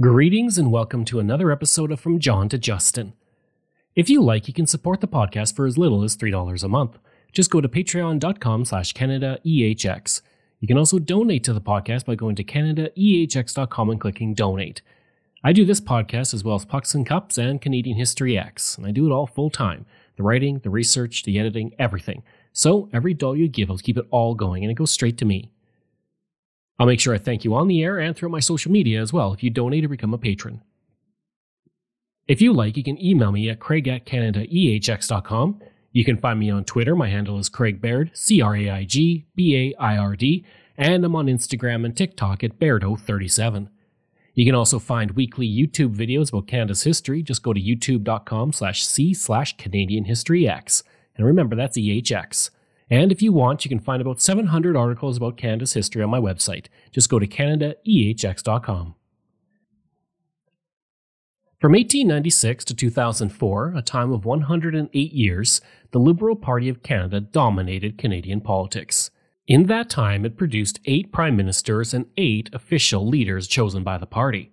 Greetings 0.00 0.58
and 0.58 0.72
welcome 0.72 1.04
to 1.04 1.20
another 1.20 1.52
episode 1.52 1.92
of 1.92 2.00
From 2.00 2.18
John 2.18 2.48
to 2.48 2.58
Justin. 2.58 3.12
If 3.94 4.10
you 4.10 4.20
like, 4.24 4.48
you 4.48 4.52
can 4.52 4.66
support 4.66 5.00
the 5.00 5.06
podcast 5.06 5.54
for 5.54 5.66
as 5.66 5.78
little 5.78 6.02
as 6.02 6.16
$3 6.16 6.64
a 6.64 6.68
month. 6.68 6.98
Just 7.32 7.48
go 7.48 7.60
to 7.60 7.68
patreon.com 7.68 8.64
slash 8.64 8.92
CanadaEHX. 8.92 10.20
You 10.58 10.66
can 10.66 10.78
also 10.78 10.98
donate 10.98 11.44
to 11.44 11.52
the 11.52 11.60
podcast 11.60 12.06
by 12.06 12.16
going 12.16 12.34
to 12.34 12.42
CanadaEHX.com 12.42 13.90
and 13.90 14.00
clicking 14.00 14.34
donate. 14.34 14.82
I 15.44 15.52
do 15.52 15.64
this 15.64 15.80
podcast 15.80 16.34
as 16.34 16.42
well 16.42 16.56
as 16.56 16.64
Pucks 16.64 16.96
and 16.96 17.06
Cups 17.06 17.38
and 17.38 17.60
Canadian 17.60 17.96
History 17.96 18.36
X, 18.36 18.76
and 18.76 18.88
I 18.88 18.90
do 18.90 19.06
it 19.06 19.12
all 19.12 19.28
full 19.28 19.48
time. 19.48 19.86
The 20.16 20.24
writing, 20.24 20.58
the 20.58 20.70
research, 20.70 21.22
the 21.22 21.38
editing, 21.38 21.72
everything. 21.78 22.24
So 22.52 22.88
every 22.92 23.14
dollar 23.14 23.36
you 23.36 23.46
give, 23.46 23.70
I'll 23.70 23.78
keep 23.78 23.98
it 23.98 24.08
all 24.10 24.34
going 24.34 24.64
and 24.64 24.72
it 24.72 24.74
goes 24.74 24.90
straight 24.90 25.18
to 25.18 25.24
me. 25.24 25.52
I'll 26.78 26.86
make 26.86 27.00
sure 27.00 27.14
I 27.14 27.18
thank 27.18 27.44
you 27.44 27.54
on 27.54 27.68
the 27.68 27.82
air 27.82 27.98
and 27.98 28.16
through 28.16 28.30
my 28.30 28.40
social 28.40 28.72
media 28.72 29.00
as 29.00 29.12
well 29.12 29.32
if 29.32 29.42
you 29.42 29.50
donate 29.50 29.84
or 29.84 29.88
become 29.88 30.14
a 30.14 30.18
patron. 30.18 30.62
If 32.26 32.40
you 32.40 32.52
like, 32.52 32.76
you 32.76 32.82
can 32.82 33.02
email 33.04 33.32
me 33.32 33.50
at 33.50 33.60
craig 33.60 33.86
at 33.86 34.06
canadaehx.com. 34.06 35.60
You 35.92 36.04
can 36.04 36.16
find 36.16 36.40
me 36.40 36.50
on 36.50 36.64
Twitter. 36.64 36.96
My 36.96 37.08
handle 37.08 37.38
is 37.38 37.48
Craig 37.48 37.80
Baird, 37.80 38.10
C 38.14 38.40
R 38.40 38.56
A 38.56 38.70
I 38.70 38.84
G 38.84 39.26
B 39.36 39.56
A 39.56 39.80
I 39.80 39.96
R 39.96 40.16
D, 40.16 40.44
and 40.76 41.04
I'm 41.04 41.14
on 41.14 41.26
Instagram 41.26 41.84
and 41.84 41.96
TikTok 41.96 42.42
at 42.42 42.58
Bairdo37. 42.58 43.68
You 44.34 44.44
can 44.44 44.56
also 44.56 44.80
find 44.80 45.12
weekly 45.12 45.46
YouTube 45.46 45.94
videos 45.94 46.30
about 46.30 46.48
Canada's 46.48 46.82
history. 46.82 47.22
Just 47.22 47.44
go 47.44 47.52
to 47.52 47.60
youtube.com 47.60 48.52
slash 48.52 48.84
C 48.84 49.14
slash 49.14 49.56
Canadian 49.56 50.04
History 50.04 50.48
X. 50.48 50.82
And 51.16 51.24
remember, 51.24 51.54
that's 51.54 51.78
EHX. 51.78 52.50
And 52.90 53.10
if 53.10 53.22
you 53.22 53.32
want, 53.32 53.64
you 53.64 53.68
can 53.68 53.80
find 53.80 54.00
about 54.00 54.20
700 54.20 54.76
articles 54.76 55.16
about 55.16 55.36
Canada's 55.36 55.72
history 55.72 56.02
on 56.02 56.10
my 56.10 56.20
website. 56.20 56.66
Just 56.92 57.08
go 57.08 57.18
to 57.18 57.26
CanadaEHX.com. 57.26 58.94
From 61.60 61.72
1896 61.72 62.64
to 62.66 62.74
2004, 62.74 63.72
a 63.74 63.80
time 63.80 64.12
of 64.12 64.26
108 64.26 65.12
years, 65.12 65.62
the 65.92 65.98
Liberal 65.98 66.36
Party 66.36 66.68
of 66.68 66.82
Canada 66.82 67.20
dominated 67.20 67.96
Canadian 67.96 68.42
politics. 68.42 69.10
In 69.46 69.64
that 69.66 69.88
time, 69.88 70.26
it 70.26 70.36
produced 70.36 70.80
eight 70.84 71.10
prime 71.10 71.36
ministers 71.36 71.94
and 71.94 72.04
eight 72.18 72.50
official 72.52 73.06
leaders 73.06 73.46
chosen 73.46 73.82
by 73.82 73.96
the 73.96 74.04
party. 74.04 74.52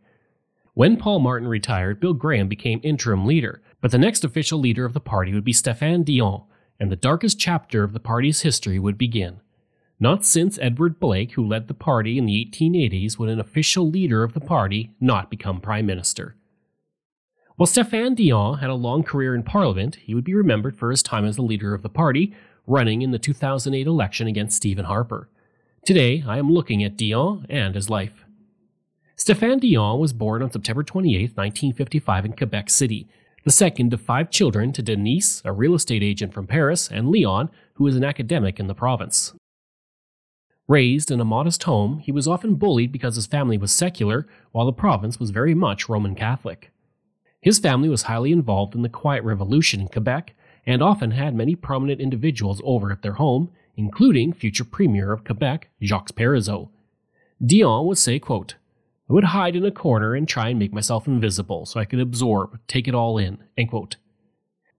When 0.73 0.95
Paul 0.95 1.19
Martin 1.19 1.49
retired, 1.49 1.99
Bill 1.99 2.13
Graham 2.13 2.47
became 2.47 2.79
interim 2.81 3.25
leader, 3.25 3.61
but 3.81 3.91
the 3.91 3.97
next 3.97 4.23
official 4.23 4.59
leader 4.59 4.85
of 4.85 4.93
the 4.93 5.01
party 5.01 5.33
would 5.33 5.43
be 5.43 5.51
Stéphane 5.51 6.05
Dion, 6.05 6.43
and 6.81 6.91
the 6.91 6.95
darkest 6.95 7.39
chapter 7.39 7.83
of 7.83 7.93
the 7.93 7.99
party's 7.99 8.41
history 8.41 8.79
would 8.79 8.97
begin. 8.97 9.39
Not 9.99 10.25
since 10.25 10.57
Edward 10.57 10.99
Blake, 10.99 11.33
who 11.33 11.45
led 11.45 11.67
the 11.67 11.75
party 11.75 12.17
in 12.17 12.25
the 12.25 12.43
1880s, 12.51 13.19
would 13.19 13.29
an 13.29 13.39
official 13.39 13.87
leader 13.87 14.23
of 14.23 14.33
the 14.33 14.39
party 14.39 14.89
not 14.99 15.29
become 15.29 15.61
prime 15.61 15.85
minister. 15.85 16.35
While 17.55 17.67
Stéphane 17.67 18.15
Dion 18.15 18.57
had 18.57 18.71
a 18.71 18.73
long 18.73 19.03
career 19.03 19.35
in 19.35 19.43
Parliament, 19.43 19.97
he 19.97 20.15
would 20.15 20.23
be 20.23 20.33
remembered 20.33 20.75
for 20.75 20.89
his 20.89 21.03
time 21.03 21.23
as 21.23 21.35
the 21.35 21.43
leader 21.43 21.75
of 21.75 21.83
the 21.83 21.87
party, 21.87 22.33
running 22.65 23.03
in 23.03 23.11
the 23.11 23.19
2008 23.19 23.85
election 23.85 24.25
against 24.25 24.57
Stephen 24.57 24.85
Harper. 24.85 25.29
Today, 25.85 26.23
I 26.27 26.39
am 26.39 26.51
looking 26.51 26.83
at 26.83 26.97
Dion 26.97 27.45
and 27.47 27.75
his 27.75 27.91
life. 27.91 28.25
Stéphane 29.15 29.59
Dion 29.59 29.99
was 29.99 30.13
born 30.13 30.41
on 30.41 30.51
September 30.51 30.81
28, 30.81 31.37
1955, 31.37 32.25
in 32.25 32.33
Quebec 32.33 32.71
City, 32.71 33.07
the 33.43 33.51
second 33.51 33.93
of 33.93 34.01
five 34.01 34.29
children 34.29 34.71
to 34.73 34.81
Denise, 34.81 35.41
a 35.43 35.51
real 35.51 35.73
estate 35.73 36.03
agent 36.03 36.33
from 36.33 36.47
Paris, 36.47 36.89
and 36.89 37.09
Leon, 37.09 37.49
who 37.73 37.87
is 37.87 37.95
an 37.95 38.03
academic 38.03 38.59
in 38.59 38.67
the 38.67 38.75
province. 38.75 39.33
Raised 40.67 41.11
in 41.11 41.19
a 41.19 41.25
modest 41.25 41.63
home, 41.63 41.99
he 41.99 42.11
was 42.11 42.27
often 42.27 42.55
bullied 42.55 42.91
because 42.91 43.15
his 43.15 43.25
family 43.25 43.57
was 43.57 43.71
secular, 43.71 44.27
while 44.51 44.65
the 44.65 44.71
province 44.71 45.19
was 45.19 45.31
very 45.31 45.53
much 45.53 45.89
Roman 45.89 46.15
Catholic. 46.15 46.71
His 47.41 47.59
family 47.59 47.89
was 47.89 48.03
highly 48.03 48.31
involved 48.31 48.75
in 48.75 48.83
the 48.83 48.89
Quiet 48.89 49.23
Revolution 49.23 49.81
in 49.81 49.87
Quebec 49.87 50.35
and 50.65 50.83
often 50.83 51.11
had 51.11 51.35
many 51.35 51.55
prominent 51.55 51.99
individuals 51.99 52.61
over 52.63 52.91
at 52.91 53.01
their 53.01 53.13
home, 53.13 53.49
including 53.75 54.31
future 54.31 54.63
Premier 54.63 55.11
of 55.11 55.23
Quebec, 55.23 55.69
Jacques 55.81 56.13
Parizeau. 56.15 56.69
Dion 57.43 57.87
would 57.87 57.97
say, 57.97 58.19
quote, 58.19 58.55
I 59.11 59.13
would 59.13 59.25
hide 59.25 59.57
in 59.57 59.65
a 59.65 59.71
corner 59.71 60.15
and 60.15 60.25
try 60.25 60.47
and 60.47 60.57
make 60.57 60.71
myself 60.71 61.05
invisible 61.05 61.65
so 61.65 61.81
I 61.81 61.83
could 61.83 61.99
absorb, 61.99 62.57
take 62.65 62.87
it 62.87 62.95
all 62.95 63.17
in. 63.17 63.39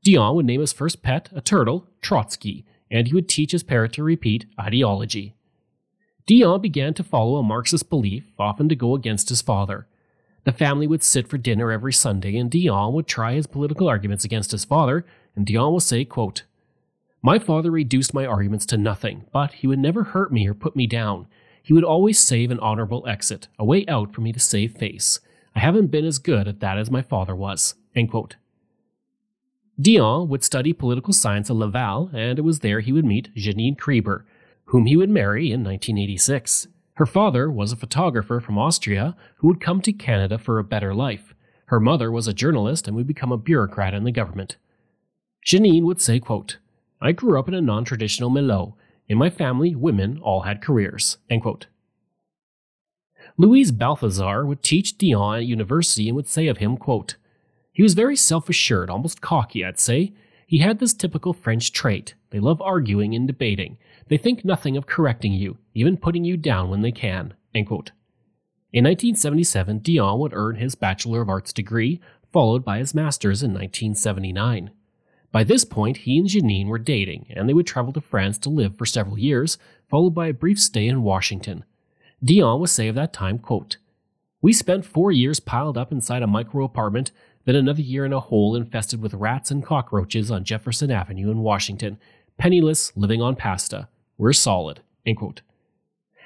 Dion 0.02 0.34
would 0.34 0.46
name 0.46 0.62
his 0.62 0.72
first 0.72 1.02
pet, 1.02 1.28
a 1.34 1.42
turtle, 1.42 1.86
Trotsky, 2.00 2.64
and 2.90 3.06
he 3.06 3.12
would 3.12 3.28
teach 3.28 3.52
his 3.52 3.62
parrot 3.62 3.92
to 3.92 4.02
repeat 4.02 4.46
ideology. 4.58 5.34
Dion 6.26 6.62
began 6.62 6.94
to 6.94 7.04
follow 7.04 7.36
a 7.36 7.42
Marxist 7.42 7.90
belief, 7.90 8.24
often 8.38 8.70
to 8.70 8.74
go 8.74 8.94
against 8.94 9.28
his 9.28 9.42
father. 9.42 9.86
The 10.44 10.52
family 10.52 10.86
would 10.86 11.02
sit 11.02 11.28
for 11.28 11.36
dinner 11.36 11.70
every 11.70 11.92
Sunday, 11.92 12.38
and 12.38 12.50
Dion 12.50 12.94
would 12.94 13.06
try 13.06 13.34
his 13.34 13.46
political 13.46 13.86
arguments 13.86 14.24
against 14.24 14.52
his 14.52 14.64
father, 14.64 15.04
and 15.36 15.44
Dion 15.44 15.74
would 15.74 15.82
say, 15.82 16.06
quote, 16.06 16.44
My 17.20 17.38
father 17.38 17.70
reduced 17.70 18.14
my 18.14 18.24
arguments 18.24 18.64
to 18.66 18.78
nothing, 18.78 19.26
but 19.30 19.52
he 19.52 19.66
would 19.66 19.78
never 19.78 20.04
hurt 20.04 20.32
me 20.32 20.48
or 20.48 20.54
put 20.54 20.74
me 20.74 20.86
down. 20.86 21.26
He 21.62 21.72
would 21.72 21.84
always 21.84 22.18
save 22.18 22.50
an 22.50 22.60
honorable 22.60 23.06
exit, 23.06 23.48
a 23.58 23.64
way 23.64 23.86
out 23.86 24.12
for 24.12 24.20
me 24.20 24.32
to 24.32 24.40
save 24.40 24.76
face. 24.76 25.20
I 25.54 25.60
haven't 25.60 25.88
been 25.88 26.04
as 26.04 26.18
good 26.18 26.48
at 26.48 26.60
that 26.60 26.78
as 26.78 26.90
my 26.90 27.02
father 27.02 27.36
was. 27.36 27.74
Dion 29.80 30.28
would 30.28 30.44
study 30.44 30.72
political 30.72 31.12
science 31.12 31.50
at 31.50 31.56
Laval, 31.56 32.10
and 32.12 32.38
it 32.38 32.42
was 32.42 32.60
there 32.60 32.80
he 32.80 32.92
would 32.92 33.04
meet 33.04 33.34
Janine 33.34 33.76
Krieber, 33.76 34.24
whom 34.66 34.86
he 34.86 34.96
would 34.96 35.10
marry 35.10 35.46
in 35.46 35.64
1986. 35.64 36.68
Her 36.94 37.06
father 37.06 37.50
was 37.50 37.72
a 37.72 37.76
photographer 37.76 38.40
from 38.40 38.58
Austria 38.58 39.16
who 39.36 39.48
would 39.48 39.60
come 39.60 39.80
to 39.82 39.92
Canada 39.92 40.38
for 40.38 40.58
a 40.58 40.64
better 40.64 40.94
life. 40.94 41.34
Her 41.66 41.80
mother 41.80 42.12
was 42.12 42.28
a 42.28 42.34
journalist 42.34 42.86
and 42.86 42.96
would 42.96 43.06
become 43.06 43.32
a 43.32 43.38
bureaucrat 43.38 43.94
in 43.94 44.04
the 44.04 44.12
government. 44.12 44.56
Janine 45.44 45.84
would 45.84 46.00
say, 46.00 46.20
quote, 46.20 46.58
I 47.00 47.12
grew 47.12 47.38
up 47.38 47.48
in 47.48 47.54
a 47.54 47.60
non 47.60 47.84
traditional 47.84 48.30
milieu, 48.30 48.72
in 49.12 49.18
my 49.18 49.30
family, 49.30 49.74
women 49.74 50.18
all 50.22 50.40
had 50.40 50.62
careers. 50.62 51.18
Louise 53.36 53.70
Balthazar 53.70 54.46
would 54.46 54.62
teach 54.62 54.96
Dion 54.96 55.36
at 55.36 55.46
university 55.46 56.08
and 56.08 56.16
would 56.16 56.26
say 56.26 56.48
of 56.48 56.58
him, 56.58 56.78
quote, 56.78 57.16
He 57.72 57.82
was 57.82 57.94
very 57.94 58.16
self 58.16 58.48
assured, 58.48 58.88
almost 58.88 59.20
cocky, 59.20 59.64
I'd 59.64 59.78
say. 59.78 60.14
He 60.46 60.58
had 60.58 60.78
this 60.78 60.94
typical 60.94 61.32
French 61.32 61.72
trait. 61.72 62.14
They 62.30 62.40
love 62.40 62.60
arguing 62.62 63.14
and 63.14 63.26
debating. 63.26 63.78
They 64.08 64.16
think 64.16 64.44
nothing 64.44 64.76
of 64.76 64.86
correcting 64.86 65.34
you, 65.34 65.58
even 65.74 65.96
putting 65.98 66.24
you 66.24 66.36
down 66.36 66.70
when 66.70 66.80
they 66.80 66.92
can. 66.92 67.34
In 68.72 68.84
1977, 68.84 69.80
Dion 69.80 70.18
would 70.20 70.32
earn 70.32 70.56
his 70.56 70.74
Bachelor 70.74 71.20
of 71.20 71.28
Arts 71.28 71.52
degree, 71.52 72.00
followed 72.32 72.64
by 72.64 72.78
his 72.78 72.94
master's 72.94 73.42
in 73.42 73.50
1979. 73.50 74.70
By 75.32 75.44
this 75.44 75.64
point, 75.64 75.98
he 75.98 76.18
and 76.18 76.28
Janine 76.28 76.66
were 76.66 76.78
dating, 76.78 77.26
and 77.30 77.48
they 77.48 77.54
would 77.54 77.66
travel 77.66 77.92
to 77.94 78.02
France 78.02 78.36
to 78.38 78.50
live 78.50 78.76
for 78.76 78.84
several 78.84 79.18
years, 79.18 79.56
followed 79.88 80.10
by 80.10 80.26
a 80.26 80.34
brief 80.34 80.60
stay 80.60 80.86
in 80.86 81.02
Washington. 81.02 81.64
Dion 82.22 82.60
would 82.60 82.68
say 82.68 82.88
of 82.88 82.94
that 82.96 83.14
time, 83.14 83.38
quote, 83.38 83.78
We 84.42 84.52
spent 84.52 84.84
four 84.84 85.10
years 85.10 85.40
piled 85.40 85.78
up 85.78 85.90
inside 85.90 86.22
a 86.22 86.26
micro 86.26 86.64
apartment, 86.64 87.12
then 87.46 87.56
another 87.56 87.80
year 87.80 88.04
in 88.04 88.12
a 88.12 88.20
hole 88.20 88.54
infested 88.54 89.00
with 89.00 89.14
rats 89.14 89.50
and 89.50 89.64
cockroaches 89.64 90.30
on 90.30 90.44
Jefferson 90.44 90.90
Avenue 90.90 91.30
in 91.30 91.38
Washington, 91.38 91.98
penniless, 92.36 92.92
living 92.94 93.22
on 93.22 93.34
pasta. 93.34 93.88
We're 94.18 94.34
solid. 94.34 94.80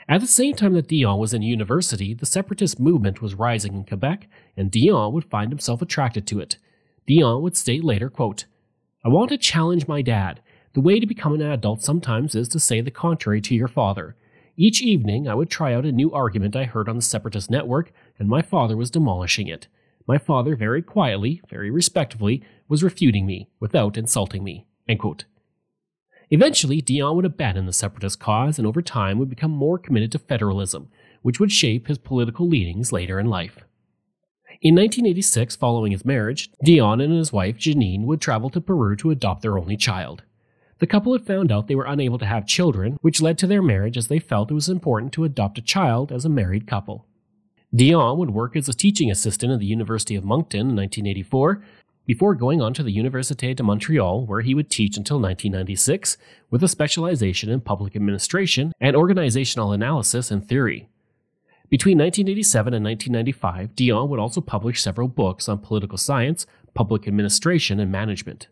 At 0.09 0.21
the 0.21 0.27
same 0.27 0.55
time 0.55 0.75
that 0.75 0.89
Dion 0.89 1.19
was 1.19 1.33
in 1.33 1.43
university, 1.43 2.13
the 2.13 2.27
separatist 2.27 2.79
movement 2.79 3.23
was 3.23 3.35
rising 3.35 3.75
in 3.75 3.85
Quebec, 3.85 4.29
and 4.57 4.71
Dion 4.71 5.13
would 5.13 5.25
find 5.25 5.51
himself 5.51 5.81
attracted 5.81 6.27
to 6.27 6.41
it. 6.41 6.59
Dion 7.07 7.43
would 7.43 7.57
state 7.57 7.83
later, 7.85 8.11
quote, 8.11 8.45
I 9.07 9.09
want 9.09 9.29
to 9.29 9.39
challenge 9.39 9.87
my 9.87 10.03
dad. 10.03 10.41
The 10.73 10.81
way 10.81 10.99
to 10.99 11.07
become 11.07 11.33
an 11.33 11.41
adult 11.41 11.81
sometimes 11.81 12.35
is 12.35 12.49
to 12.49 12.59
say 12.59 12.81
the 12.81 12.91
contrary 12.91 13.41
to 13.43 13.55
your 13.55 13.69
father. 13.69 14.17
Each 14.57 14.83
evening, 14.83 15.29
I 15.29 15.35
would 15.37 15.49
try 15.49 15.75
out 15.75 15.85
a 15.87 15.93
new 15.93 16.11
argument 16.11 16.57
I 16.57 16.65
heard 16.65 16.89
on 16.89 16.97
the 16.97 17.03
separatist 17.03 17.49
network, 17.49 17.93
and 18.19 18.29
my 18.29 18.43
father 18.43 18.77
was 18.77 18.91
demolishing 18.91 19.47
it. 19.47 19.69
My 20.09 20.19
father, 20.19 20.57
very 20.57 20.83
quietly, 20.83 21.41
very 21.49 21.71
respectfully, 21.71 22.43
was 22.67 22.83
refuting 22.83 23.27
me 23.27 23.49
without 23.61 23.97
insulting 23.97 24.43
me. 24.43 24.67
Eventually, 26.31 26.81
Dion 26.81 27.15
would 27.15 27.25
abandon 27.25 27.67
the 27.67 27.73
separatist 27.73 28.19
cause 28.19 28.59
and 28.59 28.67
over 28.67 28.83
time 28.83 29.21
would 29.21 29.31
become 29.31 29.53
more 29.53 29.79
committed 29.79 30.11
to 30.11 30.19
federalism, 30.19 30.89
which 31.23 31.39
would 31.39 31.53
shape 31.53 31.87
his 31.87 31.99
political 31.99 32.49
leanings 32.49 32.91
later 32.91 33.21
in 33.21 33.27
life. 33.27 33.61
In 34.63 34.75
1986, 34.75 35.55
following 35.57 35.93
his 35.93 36.07
marriage, 36.07 36.51
Dion 36.65 37.03
and 37.03 37.13
his 37.13 37.31
wife 37.31 37.59
Janine 37.59 38.05
would 38.07 38.23
travel 38.23 38.49
to 38.51 38.61
Peru 38.61 38.97
to 38.97 39.11
adopt 39.11 39.43
their 39.43 39.59
only 39.59 39.77
child. 39.77 40.23
The 40.79 40.87
couple 40.87 41.13
had 41.13 41.27
found 41.27 41.53
out 41.53 41.69
they 41.69 41.75
were 41.75 41.85
unable 41.85 42.19
to 42.19 42.27
have 42.27 42.47
children, 42.47 42.97
which 43.03 43.21
led 43.21 43.37
to 43.39 43.47
their 43.47 43.61
marriage 43.61 43.99
as 43.99 44.09
they 44.09 44.19
felt 44.19 44.51
it 44.51 44.55
was 44.55 44.71
important 44.71 45.13
to 45.13 45.25
adopt 45.25 45.59
a 45.59 45.63
child 45.63 46.11
as 46.11 46.25
a 46.25 46.31
married 46.31 46.67
couple. 46.67 47.07
Dion 47.75 48.17
would 48.17 48.31
work 48.31 48.57
as 48.57 48.67
a 48.67 48.73
teaching 48.73 49.11
assistant 49.11 49.53
at 49.53 49.59
the 49.59 49.67
University 49.67 50.15
of 50.15 50.25
Moncton 50.25 50.71
in 50.71 50.77
1984 50.77 51.63
before 52.07 52.35
going 52.35 52.63
on 52.63 52.73
to 52.73 52.83
the 52.83 52.97
Université 52.97 53.55
de 53.55 53.63
Montréal, 53.63 54.27
where 54.27 54.41
he 54.41 54.55
would 54.55 54.71
teach 54.71 54.97
until 54.97 55.17
1996 55.17 56.17
with 56.51 56.63
a 56.63 56.69
specialization 56.69 57.51
in 57.51 57.61
public 57.61 57.95
administration 57.95 58.73
and 58.81 58.97
organizational 58.97 59.73
analysis 59.73 60.31
and 60.31 60.49
theory. 60.49 60.89
Between 61.69 61.99
1987 61.99 62.75
and 62.75 62.85
1995, 62.85 63.75
Dion 63.75 64.09
would 64.09 64.21
also 64.21 64.41
publish 64.41 64.81
several 64.81 65.09
books 65.09 65.49
on 65.49 65.59
political 65.59 65.99
science, 65.99 66.47
public 66.75 67.09
administration, 67.09 67.81
and 67.81 67.91
management. 67.91 68.49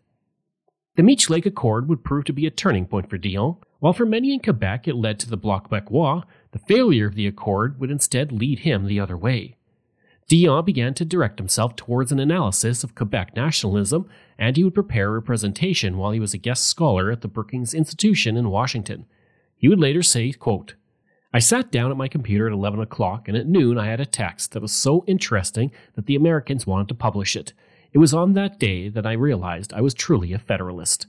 The 0.95 1.03
Meech 1.03 1.29
Lake 1.29 1.45
Accord 1.45 1.87
would 1.87 2.03
prove 2.03 2.25
to 2.25 2.33
be 2.33 2.45
a 2.45 2.51
turning 2.51 2.85
point 2.85 3.09
for 3.09 3.17
Dion. 3.17 3.57
While 3.79 3.93
for 3.93 4.05
many 4.05 4.33
in 4.33 4.39
Quebec 4.39 4.87
it 4.87 4.95
led 4.95 5.19
to 5.19 5.29
the 5.29 5.37
Bloc 5.37 5.69
Québécois, 5.69 6.23
the 6.51 6.59
failure 6.59 7.05
of 7.05 7.15
the 7.15 7.27
accord 7.27 7.79
would 7.79 7.91
instead 7.91 8.31
lead 8.31 8.59
him 8.59 8.85
the 8.85 8.99
other 8.99 9.17
way. 9.17 9.57
Dion 10.27 10.65
began 10.65 10.93
to 10.95 11.05
direct 11.05 11.37
himself 11.37 11.75
towards 11.75 12.11
an 12.11 12.19
analysis 12.19 12.83
of 12.83 12.95
Quebec 12.95 13.35
nationalism, 13.35 14.09
and 14.39 14.57
he 14.57 14.63
would 14.63 14.73
prepare 14.73 15.15
a 15.15 15.21
presentation 15.21 15.97
while 15.97 16.11
he 16.11 16.19
was 16.19 16.33
a 16.33 16.39
guest 16.39 16.65
scholar 16.65 17.11
at 17.11 17.21
the 17.21 17.27
Brookings 17.27 17.73
Institution 17.73 18.35
in 18.35 18.49
Washington. 18.49 19.05
He 19.55 19.67
would 19.67 19.79
later 19.79 20.01
say, 20.01 20.31
quote, 20.31 20.73
I 21.35 21.39
sat 21.39 21.69
down 21.69 21.91
at 21.91 21.97
my 21.97 22.07
computer 22.07 22.47
at 22.47 22.53
11 22.53 22.79
o'clock, 22.79 23.27
and 23.27 23.35
at 23.35 23.45
noon 23.45 23.77
I 23.77 23.87
had 23.87 23.99
a 23.99 24.05
text 24.05 24.53
that 24.53 24.61
was 24.61 24.71
so 24.71 25.03
interesting 25.05 25.69
that 25.95 26.05
the 26.05 26.15
Americans 26.15 26.65
wanted 26.65 26.87
to 26.87 26.93
publish 26.93 27.35
it. 27.35 27.51
It 27.91 27.97
was 27.97 28.13
on 28.13 28.35
that 28.35 28.57
day 28.57 28.87
that 28.87 29.05
I 29.05 29.11
realized 29.11 29.73
I 29.73 29.81
was 29.81 29.93
truly 29.93 30.31
a 30.31 30.39
Federalist. 30.39 31.07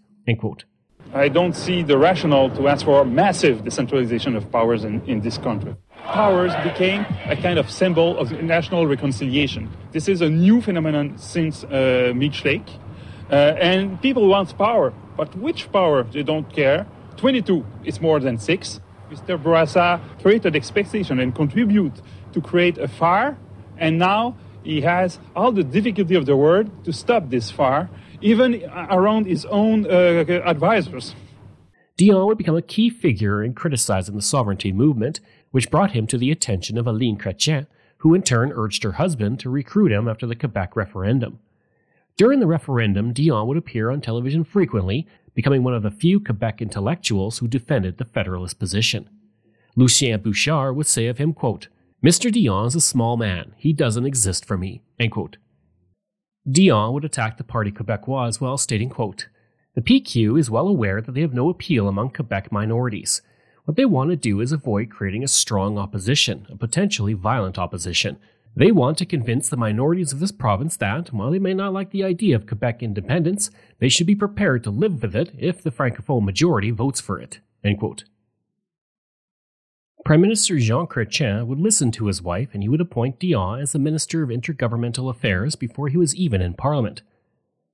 I 1.15 1.29
don't 1.29 1.55
see 1.55 1.85
the 1.85 1.97
rationale 1.97 2.51
to 2.57 2.67
ask 2.67 2.85
for 2.85 3.05
massive 3.05 3.63
decentralization 3.63 4.35
of 4.35 4.51
powers 4.51 4.83
in, 4.83 5.01
in 5.07 5.21
this 5.21 5.39
country. 5.39 5.77
Powers 6.07 6.53
became 6.65 7.07
a 7.27 7.37
kind 7.37 7.57
of 7.57 7.71
symbol 7.71 8.19
of 8.19 8.33
national 8.43 8.89
reconciliation. 8.89 9.71
This 9.93 10.09
is 10.09 10.23
a 10.23 10.29
new 10.29 10.61
phenomenon 10.61 11.19
since 11.19 11.63
uh, 11.63 12.13
Meech 12.17 12.45
Lake. 12.45 12.69
Uh, 13.31 13.55
and 13.61 14.03
people 14.03 14.27
want 14.27 14.59
power, 14.59 14.93
but 15.17 15.37
which 15.37 15.71
power? 15.71 16.03
They 16.03 16.25
don't 16.25 16.53
care. 16.53 16.85
22 17.17 17.65
is 17.85 18.01
more 18.01 18.19
than 18.19 18.39
6. 18.39 18.81
Mr. 19.11 19.41
Bourassa 19.41 20.01
created 20.21 20.57
expectation 20.57 21.21
and 21.21 21.35
contribute 21.35 21.95
to 22.33 22.41
create 22.41 22.79
a 22.79 22.89
fire, 22.89 23.37
and 23.79 23.99
now 23.99 24.37
he 24.65 24.81
has 24.81 25.19
all 25.35 25.53
the 25.53 25.63
difficulty 25.63 26.15
of 26.15 26.27
the 26.27 26.37
world 26.37 26.85
to 26.85 26.93
stop 26.93 27.31
this 27.31 27.51
fire, 27.51 27.89
even 28.21 28.65
around 28.91 29.27
his 29.27 29.45
own 29.47 29.87
uh, 29.87 30.25
advisors. 30.45 31.15
Dion 31.97 32.27
would 32.27 32.37
become 32.37 32.57
a 32.57 32.63
key 32.63 32.91
figure 32.91 33.43
in 33.43 33.55
criticizing 33.55 34.17
the 34.17 34.23
sovereignty 34.23 34.73
movement, 34.73 35.21
which 35.51 35.71
brought 35.71 35.93
him 35.93 36.07
to 36.09 36.19
the 36.19 36.31
attention 36.31 36.77
of 36.77 36.87
Aline 36.87 37.17
Chrétien, 37.17 37.67
who 37.99 38.13
in 38.13 38.23
turn 38.23 38.53
urged 38.55 38.83
her 38.83 38.93
husband 38.93 39.41
to 39.41 39.49
recruit 39.49 39.93
him 39.93 40.09
after 40.09 40.27
the 40.27 40.37
Quebec 40.37 40.77
referendum. 40.77 41.39
During 42.17 42.41
the 42.41 42.47
referendum, 42.47 43.13
Dion 43.13 43.47
would 43.47 43.57
appear 43.57 43.91
on 43.91 44.01
television 44.01 44.43
frequently, 44.43 45.07
becoming 45.37 45.63
one 45.63 45.75
of 45.75 45.85
the 45.85 45.91
few 45.93 46.19
Quebec 46.19 46.61
intellectuals 46.61 47.39
who 47.39 47.47
defended 47.47 47.99
the 47.99 48.05
Federalist 48.07 48.59
position. 48.59 49.09
Lucien 49.77 50.21
Bouchard 50.21 50.75
would 50.75 50.87
say 50.87 51.07
of 51.07 51.19
him, 51.19 51.35
quote, 51.35 51.69
Mr. 52.05 52.33
Dion 52.33 52.67
is 52.67 52.75
a 52.75 52.81
small 52.81 53.17
man. 53.17 53.53
He 53.57 53.73
doesn't 53.73 54.07
exist 54.07 54.45
for 54.45 54.57
me. 54.57 54.83
End 54.99 55.13
quote. 55.13 55.37
Dion 56.51 56.95
would 56.95 57.05
attack 57.05 57.37
the 57.37 57.45
Parti 57.45 57.71
Québécois 57.71 58.29
as 58.29 58.41
well, 58.41 58.57
stating, 58.57 58.89
quote, 58.89 59.29
The 59.75 59.83
PQ 59.83 60.39
is 60.39 60.51
well 60.51 60.69
aware 60.69 61.03
that 61.03 61.13
they 61.13 61.21
have 61.21 61.35
no 61.35 61.51
appeal 61.51 61.87
among 61.87 62.11
Quebec 62.11 62.51
minorities. 62.51 63.21
What 63.65 63.77
they 63.77 63.85
want 63.85 64.11
to 64.11 64.17
do 64.17 64.41
is 64.41 64.53
avoid 64.53 64.91
creating 64.91 65.25
a 65.25 65.29
strong 65.29 65.77
opposition, 65.77 66.47
a 66.49 66.57
potentially 66.57 67.13
violent 67.13 67.59
opposition, 67.59 68.19
they 68.57 68.73
want 68.73 68.97
to 68.99 69.07
convince 69.07 69.51
the 69.51 69.57
minorities 69.57 70.15
of 70.15 70.19
this 70.19 70.33
province 70.33 70.79
that, 70.79 71.13
while 71.13 71.31
they 71.31 71.39
may 71.39 71.53
not 71.53 71.75
like 71.75 71.91
the 71.91 72.03
idea 72.03 72.35
of 72.35 72.47
Quebec 72.47 72.83
independence, 72.83 73.51
they 73.79 73.91
should 73.91 74.07
be 74.07 74.15
prepared 74.15 74.65
to 74.65 74.71
live 74.71 75.03
with 75.03 75.15
it 75.15 75.33
if 75.39 75.63
the 75.63 75.71
Francophone 75.71 76.25
majority 76.25 76.71
votes 76.71 76.99
for 76.99 77.21
it. 77.21 77.41
Prime 80.07 80.21
Minister 80.23 80.59
Jean 80.59 80.87
Chrétien 80.87 81.47
would 81.47 81.59
listen 81.59 81.91
to 81.91 82.07
his 82.07 82.23
wife 82.23 82.51
and 82.55 82.63
he 82.63 82.69
would 82.69 82.81
appoint 82.81 83.19
Dion 83.19 83.61
as 83.61 83.73
the 83.73 83.79
Minister 83.79 84.23
of 84.23 84.31
Intergovernmental 84.31 85.11
Affairs 85.11 85.55
before 85.55 85.89
he 85.89 85.97
was 85.99 86.15
even 86.15 86.41
in 86.41 86.55
Parliament. 86.55 87.03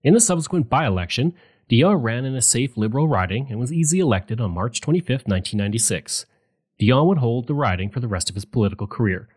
In 0.03 0.15
the 0.15 0.21
subsequent 0.21 0.69
by 0.69 0.87
election, 0.87 1.35
Dion 1.69 1.97
ran 1.97 2.25
in 2.25 2.35
a 2.35 2.43
safe 2.43 2.77
Liberal 2.77 3.07
riding 3.07 3.47
and 3.51 3.61
was 3.61 3.73
easily 3.73 4.01
elected 4.01 4.41
on 4.41 4.51
March 4.51 4.81
25, 4.81 5.09
1996. 5.27 6.27
Dion 6.79 7.07
would 7.07 7.19
hold 7.19 7.47
the 7.47 7.55
riding 7.55 7.89
for 7.89 8.01
the 8.01 8.09
rest 8.09 8.29
of 8.29 8.35
his 8.35 8.45
political 8.45 8.89
career. 8.89 9.29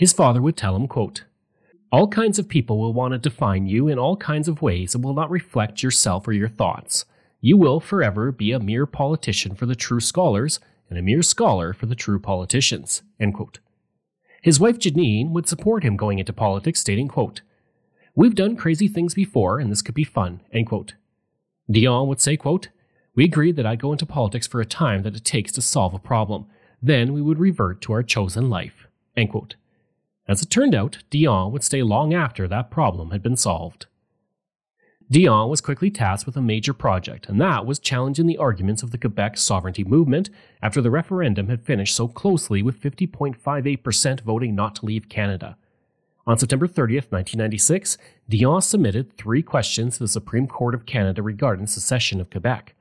His 0.00 0.14
father 0.14 0.40
would 0.40 0.56
tell 0.56 0.74
him, 0.74 0.88
quote, 0.88 1.24
All 1.92 2.08
kinds 2.08 2.38
of 2.38 2.48
people 2.48 2.78
will 2.78 2.94
want 2.94 3.12
to 3.12 3.18
define 3.18 3.66
you 3.66 3.86
in 3.86 3.98
all 3.98 4.16
kinds 4.16 4.48
of 4.48 4.62
ways 4.62 4.94
and 4.94 5.04
will 5.04 5.12
not 5.12 5.30
reflect 5.30 5.82
yourself 5.82 6.26
or 6.26 6.32
your 6.32 6.48
thoughts. 6.48 7.04
You 7.42 7.58
will 7.58 7.80
forever 7.80 8.32
be 8.32 8.50
a 8.52 8.58
mere 8.58 8.86
politician 8.86 9.54
for 9.54 9.66
the 9.66 9.74
true 9.74 10.00
scholars 10.00 10.58
and 10.88 10.98
a 10.98 11.02
mere 11.02 11.20
scholar 11.20 11.74
for 11.74 11.84
the 11.84 11.94
true 11.94 12.18
politicians. 12.18 13.02
His 14.40 14.58
wife 14.58 14.78
Janine 14.78 15.32
would 15.32 15.46
support 15.46 15.82
him 15.82 15.98
going 15.98 16.18
into 16.18 16.32
politics, 16.32 16.80
stating, 16.80 17.06
quote, 17.06 17.42
We've 18.14 18.34
done 18.34 18.56
crazy 18.56 18.88
things 18.88 19.12
before, 19.12 19.58
and 19.58 19.70
this 19.70 19.82
could 19.82 19.94
be 19.94 20.04
fun. 20.04 20.40
End 20.50 20.68
quote. 20.68 20.94
Dion 21.70 22.08
would 22.08 22.22
say, 22.22 22.38
quote, 22.38 22.68
We 23.14 23.26
agreed 23.26 23.56
that 23.56 23.66
I'd 23.66 23.82
go 23.82 23.92
into 23.92 24.06
politics 24.06 24.46
for 24.46 24.62
a 24.62 24.64
time 24.64 25.02
that 25.02 25.14
it 25.14 25.26
takes 25.26 25.52
to 25.52 25.60
solve 25.60 25.92
a 25.92 25.98
problem. 25.98 26.46
Then 26.80 27.12
we 27.12 27.20
would 27.20 27.38
revert 27.38 27.82
to 27.82 27.92
our 27.92 28.02
chosen 28.02 28.48
life. 28.48 28.86
End 29.14 29.28
quote. 29.32 29.56
As 30.28 30.42
it 30.42 30.50
turned 30.50 30.74
out, 30.74 30.98
Dion 31.10 31.52
would 31.52 31.64
stay 31.64 31.82
long 31.82 32.14
after 32.14 32.46
that 32.46 32.70
problem 32.70 33.10
had 33.10 33.22
been 33.22 33.36
solved. 33.36 33.86
Dion 35.10 35.48
was 35.48 35.60
quickly 35.60 35.90
tasked 35.90 36.24
with 36.24 36.36
a 36.36 36.40
major 36.40 36.72
project, 36.72 37.28
and 37.28 37.40
that 37.40 37.66
was 37.66 37.80
challenging 37.80 38.26
the 38.26 38.38
arguments 38.38 38.84
of 38.84 38.92
the 38.92 38.98
Quebec 38.98 39.36
sovereignty 39.38 39.82
movement 39.82 40.30
after 40.62 40.80
the 40.80 40.90
referendum 40.90 41.48
had 41.48 41.64
finished 41.64 41.96
so 41.96 42.06
closely 42.06 42.62
with 42.62 42.80
50.58% 42.80 44.20
voting 44.20 44.54
not 44.54 44.76
to 44.76 44.86
leave 44.86 45.08
Canada. 45.08 45.56
On 46.28 46.38
September 46.38 46.68
30th, 46.68 47.10
1996, 47.10 47.98
Dion 48.28 48.62
submitted 48.62 49.16
three 49.16 49.42
questions 49.42 49.94
to 49.96 50.04
the 50.04 50.08
Supreme 50.08 50.46
Court 50.46 50.76
of 50.76 50.86
Canada 50.86 51.24
regarding 51.24 51.66
secession 51.66 52.20
of 52.20 52.30
Quebec. 52.30 52.76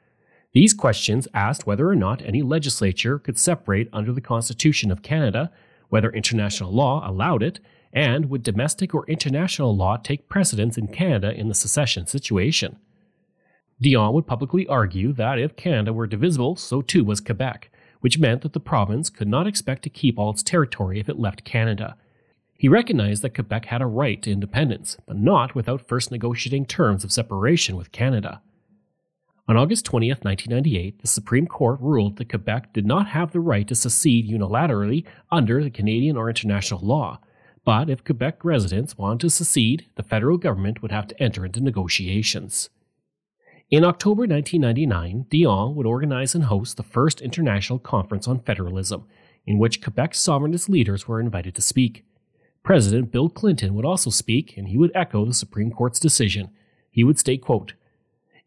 These 0.53 0.75
questions 0.75 1.27
asked 1.33 1.65
whether 1.65 1.89
or 1.89 1.95
not 1.95 2.21
any 2.21 2.43
legislature 2.43 3.17
could 3.17 3.39
separate 3.39 3.89
under 3.91 4.13
the 4.13 4.21
Constitution 4.21 4.91
of 4.91 5.01
Canada 5.01 5.51
whether 5.89 6.11
international 6.11 6.71
law 6.71 7.07
allowed 7.09 7.43
it, 7.43 7.59
and 7.91 8.29
would 8.29 8.43
domestic 8.43 8.93
or 8.93 9.05
international 9.07 9.75
law 9.75 9.97
take 9.97 10.29
precedence 10.29 10.77
in 10.77 10.87
Canada 10.87 11.33
in 11.33 11.47
the 11.47 11.55
secession 11.55 12.05
situation. 12.05 12.77
Dion 13.81 14.13
would 14.13 14.27
publicly 14.27 14.67
argue 14.67 15.13
that 15.13 15.39
if 15.39 15.55
Canada 15.55 15.93
were 15.93 16.07
divisible, 16.07 16.55
so 16.55 16.81
too 16.81 17.03
was 17.03 17.21
Quebec, 17.21 17.71
which 18.01 18.19
meant 18.19 18.41
that 18.41 18.53
the 18.53 18.59
province 18.59 19.09
could 19.09 19.27
not 19.27 19.47
expect 19.47 19.83
to 19.83 19.89
keep 19.89 20.19
all 20.19 20.29
its 20.29 20.43
territory 20.43 20.99
if 20.99 21.09
it 21.09 21.19
left 21.19 21.43
Canada. 21.43 21.95
He 22.57 22.67
recognized 22.67 23.21
that 23.21 23.35
Quebec 23.35 23.65
had 23.65 23.81
a 23.81 23.85
right 23.85 24.21
to 24.21 24.31
independence, 24.31 24.97
but 25.07 25.17
not 25.17 25.55
without 25.55 25.87
first 25.87 26.11
negotiating 26.11 26.65
terms 26.65 27.05
of 27.05 27.11
separation 27.11 27.77
with 27.77 27.93
Canada. 27.93 28.41
On 29.49 29.57
August 29.57 29.83
20, 29.85 30.09
1998, 30.09 31.01
the 31.01 31.07
Supreme 31.07 31.47
Court 31.47 31.79
ruled 31.81 32.17
that 32.17 32.29
Quebec 32.29 32.71
did 32.71 32.85
not 32.85 33.07
have 33.07 33.31
the 33.31 33.39
right 33.39 33.67
to 33.67 33.73
secede 33.73 34.29
unilaterally 34.29 35.05
under 35.31 35.63
the 35.63 35.71
Canadian 35.71 36.15
or 36.15 36.29
international 36.29 36.81
law. 36.85 37.19
But 37.65 37.89
if 37.89 38.03
Quebec 38.03 38.45
residents 38.45 38.95
wanted 38.95 39.21
to 39.21 39.31
secede, 39.31 39.87
the 39.95 40.03
federal 40.03 40.37
government 40.37 40.83
would 40.83 40.91
have 40.91 41.07
to 41.07 41.19
enter 41.19 41.43
into 41.47 41.61
negotiations. 41.61 42.69
In 43.71 43.83
October 43.83 44.27
1999, 44.27 45.25
Dion 45.31 45.73
would 45.73 45.87
organize 45.87 46.35
and 46.35 46.43
host 46.43 46.77
the 46.77 46.83
first 46.83 47.19
international 47.19 47.79
conference 47.79 48.27
on 48.27 48.41
federalism. 48.41 49.07
in 49.47 49.57
which 49.57 49.81
Quebec's 49.81 50.19
sovereignist 50.19 50.69
leaders 50.69 51.07
were 51.07 51.19
invited 51.19 51.55
to 51.55 51.61
speak. 51.61 52.05
President 52.61 53.11
Bill 53.11 53.29
Clinton 53.29 53.73
would 53.73 53.85
also 53.85 54.11
speak, 54.11 54.55
and 54.57 54.67
he 54.67 54.77
would 54.77 54.91
echo 54.93 55.25
the 55.25 55.33
Supreme 55.33 55.71
Court's 55.71 55.99
decision. 55.99 56.51
He 56.91 57.03
would 57.03 57.17
state, 57.17 57.41
quote, 57.41 57.73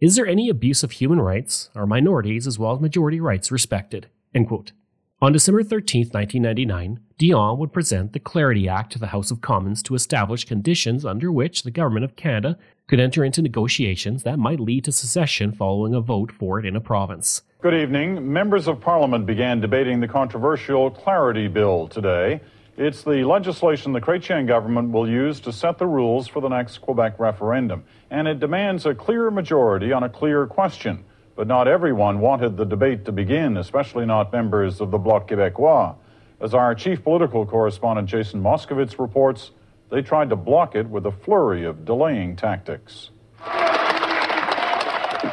Is 0.02 0.16
there 0.16 0.26
any 0.26 0.48
abuse 0.48 0.82
of 0.82 0.90
human 0.90 1.20
rights? 1.20 1.70
Are 1.76 1.86
minorities 1.86 2.48
as 2.48 2.58
well 2.58 2.74
as 2.74 2.80
majority 2.80 3.20
rights 3.20 3.52
respected? 3.52 4.08
On 4.34 5.32
December 5.32 5.62
13, 5.62 6.08
1999, 6.10 6.98
Dion 7.18 7.56
would 7.60 7.72
present 7.72 8.12
the 8.12 8.18
Clarity 8.18 8.68
Act 8.68 8.90
to 8.90 8.98
the 8.98 9.06
House 9.06 9.30
of 9.30 9.40
Commons 9.40 9.80
to 9.84 9.94
establish 9.94 10.44
conditions 10.44 11.04
under 11.04 11.30
which 11.30 11.62
the 11.62 11.70
Government 11.70 12.04
of 12.04 12.16
Canada 12.16 12.58
could 12.88 12.98
enter 12.98 13.22
into 13.22 13.42
negotiations 13.42 14.24
that 14.24 14.40
might 14.40 14.58
lead 14.58 14.84
to 14.86 14.90
secession 14.90 15.52
following 15.52 15.94
a 15.94 16.00
vote 16.00 16.32
for 16.32 16.58
it 16.58 16.66
in 16.66 16.74
a 16.74 16.80
province. 16.80 17.42
Good 17.60 17.74
evening. 17.74 18.32
Members 18.32 18.66
of 18.66 18.80
Parliament 18.80 19.24
began 19.24 19.60
debating 19.60 20.00
the 20.00 20.08
controversial 20.08 20.90
Clarity 20.90 21.46
Bill 21.46 21.86
today. 21.86 22.40
It's 22.84 23.04
the 23.04 23.22
legislation 23.22 23.92
the 23.92 24.00
Chrétien 24.00 24.44
government 24.44 24.90
will 24.90 25.08
use 25.08 25.38
to 25.42 25.52
set 25.52 25.78
the 25.78 25.86
rules 25.86 26.26
for 26.26 26.42
the 26.42 26.48
next 26.48 26.78
Quebec 26.78 27.16
referendum, 27.20 27.84
and 28.10 28.26
it 28.26 28.40
demands 28.40 28.86
a 28.86 28.92
clear 28.92 29.30
majority 29.30 29.92
on 29.92 30.02
a 30.02 30.08
clear 30.08 30.48
question. 30.48 31.04
But 31.36 31.46
not 31.46 31.68
everyone 31.68 32.18
wanted 32.18 32.56
the 32.56 32.64
debate 32.64 33.04
to 33.04 33.12
begin, 33.12 33.56
especially 33.56 34.04
not 34.04 34.32
members 34.32 34.80
of 34.80 34.90
the 34.90 34.98
Bloc 34.98 35.28
Québécois. 35.28 35.94
As 36.40 36.54
our 36.54 36.74
chief 36.74 37.04
political 37.04 37.46
correspondent 37.46 38.08
Jason 38.08 38.42
Moskowitz 38.42 38.98
reports, 38.98 39.52
they 39.88 40.02
tried 40.02 40.30
to 40.30 40.36
block 40.36 40.74
it 40.74 40.88
with 40.88 41.06
a 41.06 41.12
flurry 41.12 41.64
of 41.64 41.84
delaying 41.84 42.34
tactics. 42.34 43.10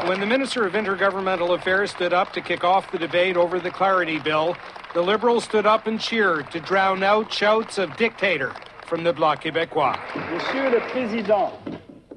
When 0.05 0.19
the 0.19 0.27
Minister 0.27 0.67
of 0.67 0.73
Intergovernmental 0.73 1.55
Affairs 1.55 1.89
stood 1.89 2.13
up 2.13 2.31
to 2.33 2.41
kick 2.41 2.63
off 2.63 2.91
the 2.91 2.99
debate 2.99 3.37
over 3.37 3.59
the 3.59 3.71
Clarity 3.71 4.19
Bill, 4.19 4.55
the 4.93 5.01
Liberals 5.01 5.43
stood 5.43 5.65
up 5.65 5.87
and 5.87 5.99
cheered 5.99 6.49
to 6.51 6.59
drown 6.59 7.03
out 7.03 7.31
shouts 7.31 7.77
of 7.77 7.95
dictator 7.97 8.53
from 8.87 9.03
the 9.03 9.13
Bloc 9.13 9.43
Québécois. 9.43 9.95
Monsieur 10.31 10.69
le 10.69 10.79
Président, 10.79 11.51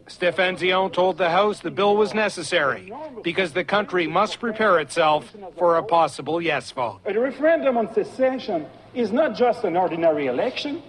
Stéphane 0.07 0.59
Dion 0.59 0.91
told 0.91 1.19
the 1.19 1.29
House 1.29 1.61
the 1.61 1.71
bill 1.71 1.97
was 1.97 2.15
necessary 2.15 2.93
because 3.23 3.53
the 3.53 3.65
country 3.65 4.07
must 4.07 4.41
prepare 4.41 4.81
itself 4.81 5.35
for 5.59 5.77
a 5.77 5.83
possible 5.83 6.41
yes 6.41 6.71
vote. 6.71 7.01
a 7.05 7.19
referendum 7.19 7.77
on 7.77 7.93
secession 7.93 8.67
is 8.95 9.13
not 9.13 9.37
just 9.37 9.65
an 9.65 9.77
ordinary 9.77 10.27
election. 10.27 10.83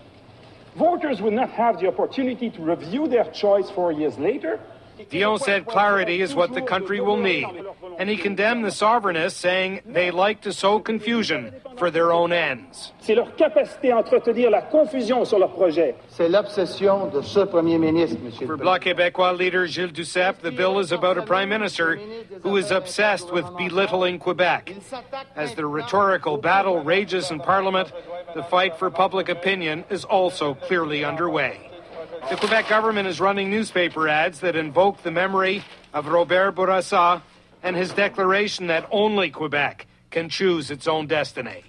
Voters 0.75 1.21
will 1.21 1.31
not 1.31 1.49
have 1.49 1.79
the 1.79 1.87
opportunity 1.87 2.49
to 2.49 2.61
review 2.61 3.07
their 3.07 3.25
choice 3.25 3.69
four 3.69 3.91
years 3.91 4.17
later. 4.17 4.59
Dion 5.09 5.39
said 5.39 5.65
clarity 5.65 6.21
is 6.21 6.35
what 6.35 6.53
the 6.53 6.61
country 6.61 6.99
will 6.99 7.17
need, 7.17 7.47
and 7.97 8.09
he 8.09 8.17
condemned 8.17 8.63
the 8.65 8.71
sovereignists, 8.71 9.33
saying 9.33 9.81
they 9.85 10.11
like 10.11 10.41
to 10.41 10.51
sow 10.51 10.79
confusion 10.79 11.53
for 11.77 11.91
their 11.91 12.11
own 12.11 12.31
ends. 12.31 12.91
C'est 13.01 13.15
leur 13.15 13.35
capacité 13.35 13.91
à 13.91 13.97
entretenir 13.97 14.49
la 14.49 14.61
confusion 14.61 15.25
sur 15.25 15.39
leur 15.39 15.51
projet. 15.51 15.95
C'est 16.09 16.29
l'obsession 16.29 17.07
de 17.07 17.21
ce 17.21 17.41
Premier 17.41 17.77
ministre, 17.77 18.17
Monsieur 18.23 18.45
For 18.45 18.55
le 18.55 18.61
Bloc 18.61 18.81
Québécois 18.81 19.33
leader 19.33 19.65
Gilles 19.65 19.91
Duceppe, 19.91 20.41
the 20.41 20.51
bill 20.51 20.79
is 20.79 20.91
about 20.91 21.17
a 21.17 21.23
prime 21.23 21.49
minister 21.49 21.99
who 22.43 22.57
is 22.57 22.71
obsessed 22.71 23.31
with 23.31 23.45
belittling 23.57 24.19
Quebec. 24.19 24.75
As 25.35 25.55
the 25.55 25.65
rhetorical 25.65 26.37
battle 26.37 26.83
rages 26.83 27.31
in 27.31 27.39
Parliament, 27.39 27.91
the 28.35 28.43
fight 28.43 28.77
for 28.77 28.89
public 28.89 29.29
opinion 29.29 29.83
is 29.89 30.05
also 30.05 30.53
clearly 30.53 31.03
underway. 31.03 31.72
The 32.29 32.37
Quebec 32.37 32.69
government 32.69 33.07
is 33.07 33.19
running 33.19 33.49
newspaper 33.49 34.07
ads 34.07 34.39
that 34.39 34.55
invoke 34.55 35.03
the 35.03 35.11
memory 35.11 35.63
of 35.93 36.07
Robert 36.07 36.55
Bourassa 36.55 37.21
and 37.61 37.75
his 37.75 37.91
declaration 37.91 38.67
that 38.67 38.87
only 38.91 39.29
Quebec 39.29 39.85
can 40.09 40.29
choose 40.29 40.71
its 40.71 40.87
own 40.87 41.05
destiny. 41.05 41.63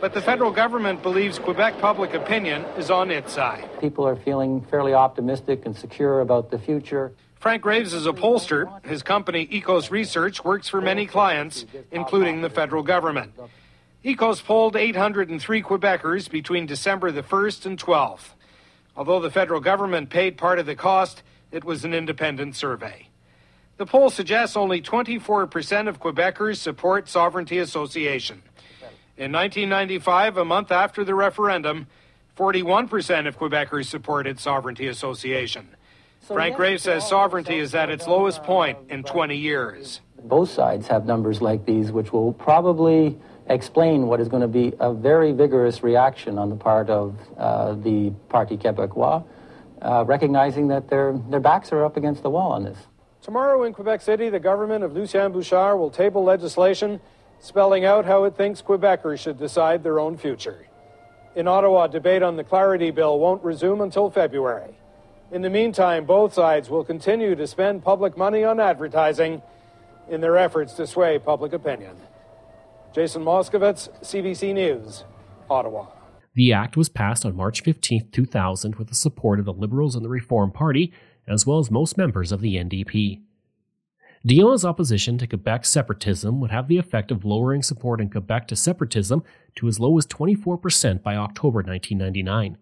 But 0.00 0.14
the 0.14 0.20
federal 0.20 0.50
government 0.50 1.02
believes 1.02 1.38
Quebec 1.38 1.80
public 1.80 2.14
opinion 2.14 2.64
is 2.76 2.90
on 2.90 3.10
its 3.10 3.32
side. 3.32 3.68
People 3.80 4.06
are 4.06 4.14
feeling 4.14 4.60
fairly 4.60 4.94
optimistic 4.94 5.64
and 5.64 5.76
secure 5.76 6.20
about 6.20 6.50
the 6.50 6.58
future. 6.58 7.12
Frank 7.36 7.62
Graves 7.62 7.94
is 7.94 8.06
a 8.06 8.12
pollster. 8.12 8.84
His 8.84 9.02
company, 9.02 9.46
EKOS 9.46 9.90
Research, 9.90 10.44
works 10.44 10.68
for 10.68 10.80
many 10.80 11.06
clients, 11.06 11.64
including 11.90 12.42
the 12.42 12.50
federal 12.50 12.82
government. 12.82 13.32
EKOS 14.04 14.44
polled 14.44 14.76
803 14.76 15.62
Quebecers 15.62 16.30
between 16.30 16.66
December 16.66 17.10
the 17.10 17.22
1st 17.22 17.66
and 17.66 17.78
12th. 17.78 18.34
Although 18.98 19.20
the 19.20 19.30
federal 19.30 19.60
government 19.60 20.10
paid 20.10 20.36
part 20.36 20.58
of 20.58 20.66
the 20.66 20.74
cost, 20.74 21.22
it 21.52 21.62
was 21.62 21.84
an 21.84 21.94
independent 21.94 22.56
survey. 22.56 23.06
The 23.76 23.86
poll 23.86 24.10
suggests 24.10 24.56
only 24.56 24.82
24% 24.82 25.88
of 25.88 26.00
Quebecers 26.00 26.56
support 26.56 27.08
sovereignty 27.08 27.58
association. 27.58 28.42
In 29.16 29.30
1995, 29.30 30.38
a 30.38 30.44
month 30.44 30.72
after 30.72 31.04
the 31.04 31.14
referendum, 31.14 31.86
41% 32.36 33.28
of 33.28 33.38
Quebecers 33.38 33.86
supported 33.86 34.40
sovereignty 34.40 34.88
association. 34.88 35.68
Frank 36.20 36.56
Graves 36.56 36.82
says 36.82 37.06
sovereignty 37.06 37.58
is 37.58 37.76
at 37.76 37.90
its 37.90 38.08
lowest 38.08 38.42
point 38.42 38.78
in 38.88 39.04
20 39.04 39.36
years. 39.36 40.00
Both 40.24 40.50
sides 40.50 40.88
have 40.88 41.06
numbers 41.06 41.40
like 41.40 41.66
these, 41.66 41.92
which 41.92 42.12
will 42.12 42.32
probably 42.32 43.16
explain 43.48 44.06
what 44.06 44.20
is 44.20 44.28
going 44.28 44.42
to 44.42 44.48
be 44.48 44.72
a 44.80 44.92
very 44.92 45.32
vigorous 45.32 45.82
reaction 45.82 46.38
on 46.38 46.50
the 46.50 46.56
part 46.56 46.90
of 46.90 47.16
uh, 47.36 47.74
the 47.74 48.10
Parti 48.28 48.56
Québécois, 48.56 49.24
uh, 49.82 50.04
recognizing 50.06 50.68
that 50.68 50.88
their, 50.88 51.18
their 51.30 51.40
backs 51.40 51.72
are 51.72 51.84
up 51.84 51.96
against 51.96 52.22
the 52.22 52.30
wall 52.30 52.52
on 52.52 52.64
this. 52.64 52.78
Tomorrow 53.22 53.64
in 53.64 53.72
Quebec 53.72 54.00
City, 54.00 54.30
the 54.30 54.40
government 54.40 54.84
of 54.84 54.92
Lucien 54.92 55.32
Bouchard 55.32 55.78
will 55.78 55.90
table 55.90 56.24
legislation 56.24 57.00
spelling 57.40 57.84
out 57.84 58.04
how 58.04 58.24
it 58.24 58.36
thinks 58.36 58.62
Quebecers 58.62 59.20
should 59.20 59.38
decide 59.38 59.82
their 59.82 59.98
own 59.98 60.16
future. 60.16 60.66
In 61.34 61.46
Ottawa, 61.46 61.86
debate 61.86 62.22
on 62.22 62.36
the 62.36 62.44
Clarity 62.44 62.90
Bill 62.90 63.18
won't 63.18 63.44
resume 63.44 63.80
until 63.80 64.10
February. 64.10 64.74
In 65.30 65.42
the 65.42 65.50
meantime, 65.50 66.04
both 66.04 66.32
sides 66.32 66.70
will 66.70 66.84
continue 66.84 67.34
to 67.34 67.46
spend 67.46 67.84
public 67.84 68.16
money 68.16 68.44
on 68.44 68.58
advertising 68.58 69.42
in 70.08 70.20
their 70.20 70.36
efforts 70.36 70.72
to 70.74 70.86
sway 70.86 71.18
public 71.18 71.52
opinion. 71.52 71.96
Jason 72.94 73.22
Moskowitz, 73.22 73.88
CBC 74.02 74.54
News, 74.54 75.04
Ottawa. 75.50 75.86
The 76.34 76.52
act 76.52 76.76
was 76.76 76.88
passed 76.88 77.26
on 77.26 77.36
March 77.36 77.62
15, 77.62 78.10
2000, 78.10 78.76
with 78.76 78.88
the 78.88 78.94
support 78.94 79.38
of 79.38 79.44
the 79.44 79.52
Liberals 79.52 79.94
and 79.94 80.04
the 80.04 80.08
Reform 80.08 80.52
Party, 80.52 80.92
as 81.26 81.46
well 81.46 81.58
as 81.58 81.70
most 81.70 81.98
members 81.98 82.32
of 82.32 82.40
the 82.40 82.56
NDP. 82.56 83.20
Dion's 84.24 84.64
opposition 84.64 85.18
to 85.18 85.26
Quebec 85.26 85.64
separatism 85.64 86.40
would 86.40 86.50
have 86.50 86.68
the 86.68 86.78
effect 86.78 87.10
of 87.10 87.24
lowering 87.24 87.62
support 87.62 88.00
in 88.00 88.10
Quebec 88.10 88.48
to 88.48 88.56
separatism 88.56 89.22
to 89.56 89.68
as 89.68 89.78
low 89.78 89.96
as 89.98 90.06
24% 90.06 91.02
by 91.02 91.14
October 91.14 91.58
1999. 91.58 92.56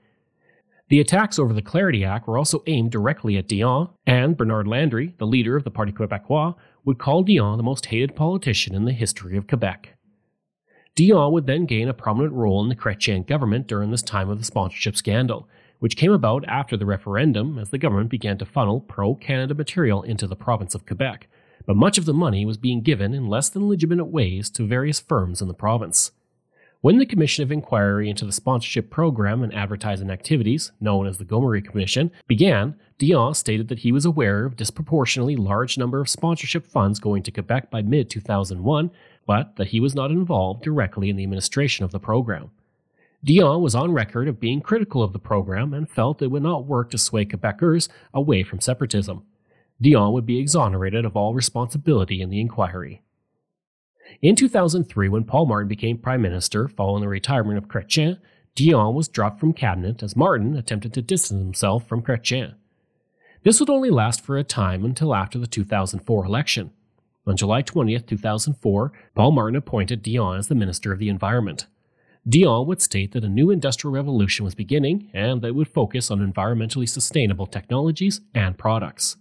The 0.89 1.01
attacks 1.01 1.39
over 1.39 1.53
the 1.53 1.63
Clarity 1.63 2.05
Act 2.05 2.29
were 2.29 2.39
also 2.39 2.63
aimed 2.67 2.93
directly 2.93 3.37
at 3.37 3.49
Dion, 3.49 3.91
and 4.07 4.37
Bernard 4.37 4.69
Landry, 4.69 5.15
the 5.19 5.27
leader 5.27 5.57
of 5.57 5.65
the 5.65 5.71
Parti 5.71 5.93
Québécois, 5.93 6.55
would 6.85 6.99
call 6.99 7.23
Dion 7.23 7.57
the 7.57 7.65
most 7.65 7.87
hated 7.87 8.15
politician 8.15 8.75
in 8.75 8.85
the 8.85 8.93
history 8.93 9.37
of 9.37 9.49
Quebec. 9.49 9.96
Dion 10.97 11.31
would 11.33 11.47
then 11.47 11.67
gain 11.67 11.89
a 11.89 11.95
prominent 11.95 12.33
role 12.33 12.63
in 12.63 12.71
the 12.71 12.75
Chrétien 12.75 13.27
government 13.27 13.67
during 13.67 13.91
this 13.91 14.01
time 14.01 14.31
of 14.31 14.39
the 14.39 14.45
sponsorship 14.47 14.97
scandal, 14.97 15.47
which 15.79 15.95
came 15.95 16.11
about 16.11 16.43
after 16.49 16.75
the 16.75 16.87
referendum 16.87 17.59
as 17.59 17.69
the 17.69 17.77
government 17.77 18.09
began 18.09 18.39
to 18.39 18.47
funnel 18.47 18.81
pro 18.81 19.15
Canada 19.15 19.55
material 19.55 20.03
into 20.03 20.27
the 20.27 20.35
province 20.35 20.75
of 20.75 20.87
Quebec, 20.87 21.29
but 21.67 21.77
much 21.77 21.99
of 21.99 22.07
the 22.07 22.15
money 22.15 22.47
was 22.47 22.57
being 22.57 22.81
given 22.81 23.13
in 23.13 23.29
less 23.29 23.51
than 23.51 23.69
legitimate 23.69 24.07
ways 24.07 24.49
to 24.49 24.67
various 24.67 24.99
firms 24.99 25.43
in 25.43 25.49
the 25.49 25.55
province. 25.55 26.13
When 26.83 26.99
the 26.99 27.07
Commission 27.07 27.43
of 27.43 27.51
Inquiry 27.51 28.11
into 28.11 28.27
the 28.27 28.33
Sponsorship 28.33 28.91
Program 28.91 29.43
and 29.43 29.53
Advertising 29.55 30.11
Activities, 30.11 30.73
known 30.79 31.07
as 31.07 31.17
the 31.17 31.25
Gomery 31.25 31.65
Commission, 31.65 32.11
began, 32.29 32.77
Dion 32.99 33.35
stated 33.35 33.69
that 33.69 33.81
he 33.81 33.93
was 33.93 34.05
aware 34.05 34.45
of 34.45 34.57
disproportionately 34.57 35.37
large 35.37 35.79
number 35.79 36.01
of 36.01 36.09
sponsorship 36.09 36.67
funds 36.67 37.01
going 37.01 37.23
to 37.23 37.31
Quebec 37.31 37.71
by 37.71 37.81
mid 37.81 38.11
2001, 38.11 38.91
but 39.27 39.57
that 39.57 39.69
he 39.69 39.81
was 39.81 39.95
not 39.95 40.11
involved 40.11 40.63
directly 40.63 41.09
in 41.09 41.17
the 41.17 41.23
administration 41.23 41.85
of 41.85 41.93
the 41.93 41.99
program. 41.99 42.51
Dion 43.25 43.63
was 43.63 43.75
on 43.75 43.93
record 43.93 44.29
of 44.29 44.39
being 44.39 44.61
critical 44.61 45.03
of 45.03 45.15
the 45.15 45.19
program 45.19 45.73
and 45.73 45.89
felt 45.89 46.21
it 46.21 46.31
would 46.31 46.43
not 46.43 46.67
work 46.67 46.91
to 46.91 46.99
sway 46.99 47.25
Quebecers 47.25 47.89
away 48.13 48.43
from 48.43 48.61
separatism. 48.61 49.25
Dion 49.81 50.13
would 50.13 50.27
be 50.27 50.39
exonerated 50.39 51.05
of 51.07 51.17
all 51.17 51.35
responsibility 51.35 52.21
in 52.21 52.29
the 52.31 52.41
inquiry. 52.41 53.03
In 54.23 54.37
2003, 54.37 55.09
when 55.09 55.25
Paul 55.25 55.47
Martin 55.47 55.69
became 55.69 55.99
Prime 55.99 56.23
Minister 56.23 56.69
following 56.69 57.03
the 57.03 57.09
retirement 57.09 57.59
of 57.59 57.69
Chrétien, 57.69 58.19
Dion 58.55 58.95
was 58.95 59.09
dropped 59.09 59.39
from 59.39 59.53
cabinet 59.53 60.03
as 60.03 60.17
Martin 60.17 60.57
attempted 60.57 60.95
to 60.95 61.03
distance 61.03 61.43
himself 61.43 61.87
from 61.87 62.03
Chrétien. 62.03 62.55
This 63.43 63.61
would 63.61 63.71
only 63.71 63.91
last 63.91 64.23
for 64.23 64.37
a 64.37 64.45
time 64.45 64.85
until 64.85 65.15
after 65.15 65.39
the 65.39 65.47
2004 65.47 66.25
election. 66.25 66.73
On 67.27 67.37
July 67.37 67.61
20, 67.63 67.99
2004, 68.01 68.93
Paul 69.15 69.33
Martin 69.33 69.57
appointed 69.57 70.03
Dion 70.03 70.39
as 70.39 70.49
the 70.49 70.55
Minister 70.55 70.93
of 70.93 70.99
the 70.99 71.09
Environment. 71.09 71.67
Dion 72.29 72.67
would 72.67 72.81
state 72.81 73.13
that 73.13 73.25
a 73.25 73.29
new 73.29 73.51
industrial 73.51 73.93
revolution 73.93 74.45
was 74.45 74.55
beginning 74.55 75.11
and 75.13 75.43
that 75.43 75.49
it 75.49 75.55
would 75.55 75.69
focus 75.69 76.11
on 76.11 76.19
environmentally 76.19 76.89
sustainable 76.89 77.47
technologies 77.47 78.21
and 78.35 78.59
products. 78.59 79.17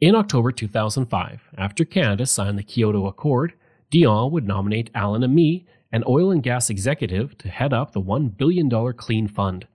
In 0.00 0.14
October 0.14 0.50
2005, 0.50 1.50
after 1.58 1.84
Canada 1.84 2.26
signed 2.26 2.58
the 2.58 2.62
Kyoto 2.62 3.06
Accord, 3.06 3.52
Dion 3.90 4.30
would 4.30 4.46
nominate 4.46 4.90
Alan 4.94 5.24
Ami 5.24 5.66
an 5.92 6.04
oil 6.06 6.30
and 6.30 6.42
gas 6.42 6.70
executive 6.70 7.36
to 7.38 7.48
head 7.48 7.72
up 7.72 7.92
the 7.92 8.00
$1 8.00 8.36
billion 8.36 8.70
Clean 8.92 9.26
Fund. 9.26 9.66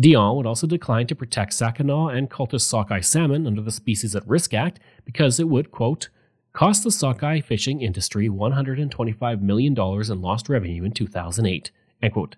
Dion 0.00 0.36
would 0.36 0.46
also 0.46 0.66
decline 0.66 1.06
to 1.08 1.14
protect 1.14 1.52
Sakinaw 1.52 2.16
and 2.16 2.30
cultus 2.30 2.64
sockeye 2.64 3.00
salmon 3.00 3.46
under 3.46 3.60
the 3.60 3.70
Species 3.70 4.16
at 4.16 4.26
Risk 4.26 4.54
Act 4.54 4.80
because 5.04 5.38
it 5.38 5.48
would, 5.48 5.70
quote, 5.70 6.08
cost 6.54 6.82
the 6.82 6.90
sockeye 6.90 7.40
fishing 7.40 7.82
industry 7.82 8.28
$125 8.28 9.40
million 9.42 9.78
in 9.78 10.22
lost 10.22 10.48
revenue 10.48 10.84
in 10.84 10.92
2008, 10.92 11.70
end 12.00 12.12
quote. 12.12 12.36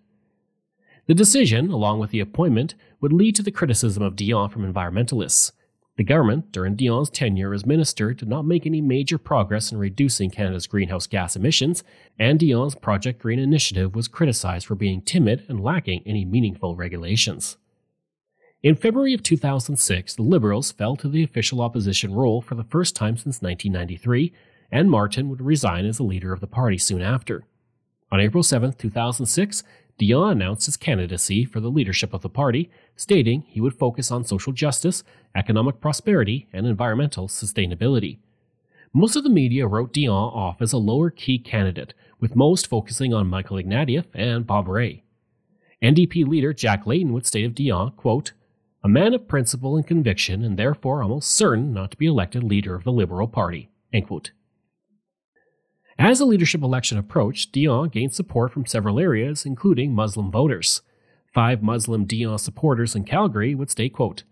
The 1.07 1.15
decision, 1.15 1.71
along 1.71 2.01
with 2.01 2.11
the 2.11 2.21
appointment, 2.21 2.75
would 3.01 3.13
lead 3.13 3.37
to 3.37 3.43
the 3.43 3.53
criticism 3.53 4.03
of 4.03 4.17
Dion 4.17 4.49
from 4.49 4.71
environmentalists. 4.71 5.53
The 5.97 6.05
government, 6.05 6.51
during 6.51 6.75
Dion's 6.75 7.09
tenure 7.09 7.55
as 7.55 7.65
minister, 7.65 8.13
did 8.15 8.29
not 8.29 8.45
make 8.45 8.67
any 8.67 8.81
major 8.81 9.17
progress 9.17 9.71
in 9.71 9.79
reducing 9.79 10.29
Canada's 10.29 10.67
greenhouse 10.67 11.07
gas 11.07 11.37
emissions, 11.37 11.85
and 12.19 12.41
Dion's 12.41 12.75
Project 12.75 13.23
Green 13.23 13.39
initiative 13.39 13.95
was 13.95 14.09
criticized 14.09 14.67
for 14.67 14.75
being 14.75 15.03
timid 15.03 15.45
and 15.49 15.63
lacking 15.63 16.03
any 16.05 16.25
meaningful 16.25 16.75
regulations. 16.75 17.59
In 18.61 18.75
February 18.75 19.15
of 19.15 19.23
2006, 19.23 20.17
the 20.17 20.23
Liberals 20.23 20.73
fell 20.73 20.97
to 20.97 21.09
the 21.09 21.23
official 21.23 21.61
opposition 21.61 22.13
role 22.13 22.41
for 22.41 22.57
the 22.57 22.65
first 22.65 22.97
time 22.97 23.17
since 23.17 23.41
1993, 23.41 24.33
and 24.73 24.91
Martin 24.91 25.29
would 25.29 25.43
resign 25.43 25.87
as 25.87 25.99
the 25.99 26.03
leader 26.03 26.33
of 26.33 26.41
the 26.41 26.49
party 26.49 26.79
soon 26.79 27.03
after. 27.03 27.45
On 28.11 28.21
April 28.21 28.43
7, 28.43 28.73
2006, 28.73 29.63
Dion 29.97 30.33
announced 30.33 30.67
his 30.67 30.77
candidacy 30.77 31.45
for 31.45 31.61
the 31.61 31.71
leadership 31.71 32.13
of 32.13 32.23
the 32.23 32.29
party, 32.29 32.71
stating 32.97 33.43
he 33.43 33.61
would 33.61 33.79
focus 33.79 34.11
on 34.11 34.25
social 34.25 34.53
justice, 34.53 35.05
economic 35.37 35.81
prosperity, 35.81 36.49
and 36.53 36.67
environmental 36.67 37.29
sustainability. 37.29 38.19
Most 38.93 39.17
of 39.17 39.25
the 39.25 39.31
media 39.31 39.67
wrote 39.67 39.93
Dion 39.93 40.33
off 40.33 40.61
as 40.61 40.73
a 40.73 40.79
lower 40.79 41.11
key 41.11 41.39
candidate, 41.39 41.95
with 42.21 42.37
most 42.37 42.67
focusing 42.67 43.13
on 43.13 43.29
Michael 43.29 43.57
Ignatieff 43.57 44.07
and 44.15 44.47
Bob 44.47 44.69
Rae. 44.69 45.03
NDP 45.83 46.27
leader 46.27 46.53
Jack 46.53 46.87
Layton 46.87 47.13
would 47.13 47.27
state 47.27 47.45
of 47.45 47.55
Dion, 47.55 47.93
quote, 47.93 48.33
a 48.83 48.89
man 48.89 49.15
of 49.15 49.27
principle 49.27 49.77
and 49.77 49.87
conviction, 49.87 50.45
and 50.45 50.59
therefore 50.59 51.03
almost 51.03 51.31
certain 51.31 51.73
not 51.73 51.91
to 51.91 51.97
be 51.97 52.07
elected 52.07 52.45
leader 52.45 52.75
of 52.75 52.85
the 52.85 52.93
Liberal 52.93 53.27
Party. 53.27 53.71
End 53.93 54.07
quote. 54.07 54.33
As 55.99 56.19
the 56.19 56.25
leadership 56.25 56.63
election 56.63 56.99
approached, 56.99 57.53
Dion 57.53 57.89
gained 57.89 58.15
support 58.15 58.53
from 58.53 58.67
several 58.67 58.99
areas, 58.99 59.47
including 59.47 59.95
Muslim 59.95 60.31
voters. 60.31 60.83
Five 61.33 61.63
Muslim 61.63 62.05
Dion 62.05 62.39
supporters 62.39 62.97
in 62.97 63.05
Calgary 63.05 63.55
would 63.55 63.71
state, 63.71 63.93
quote, 63.93 64.25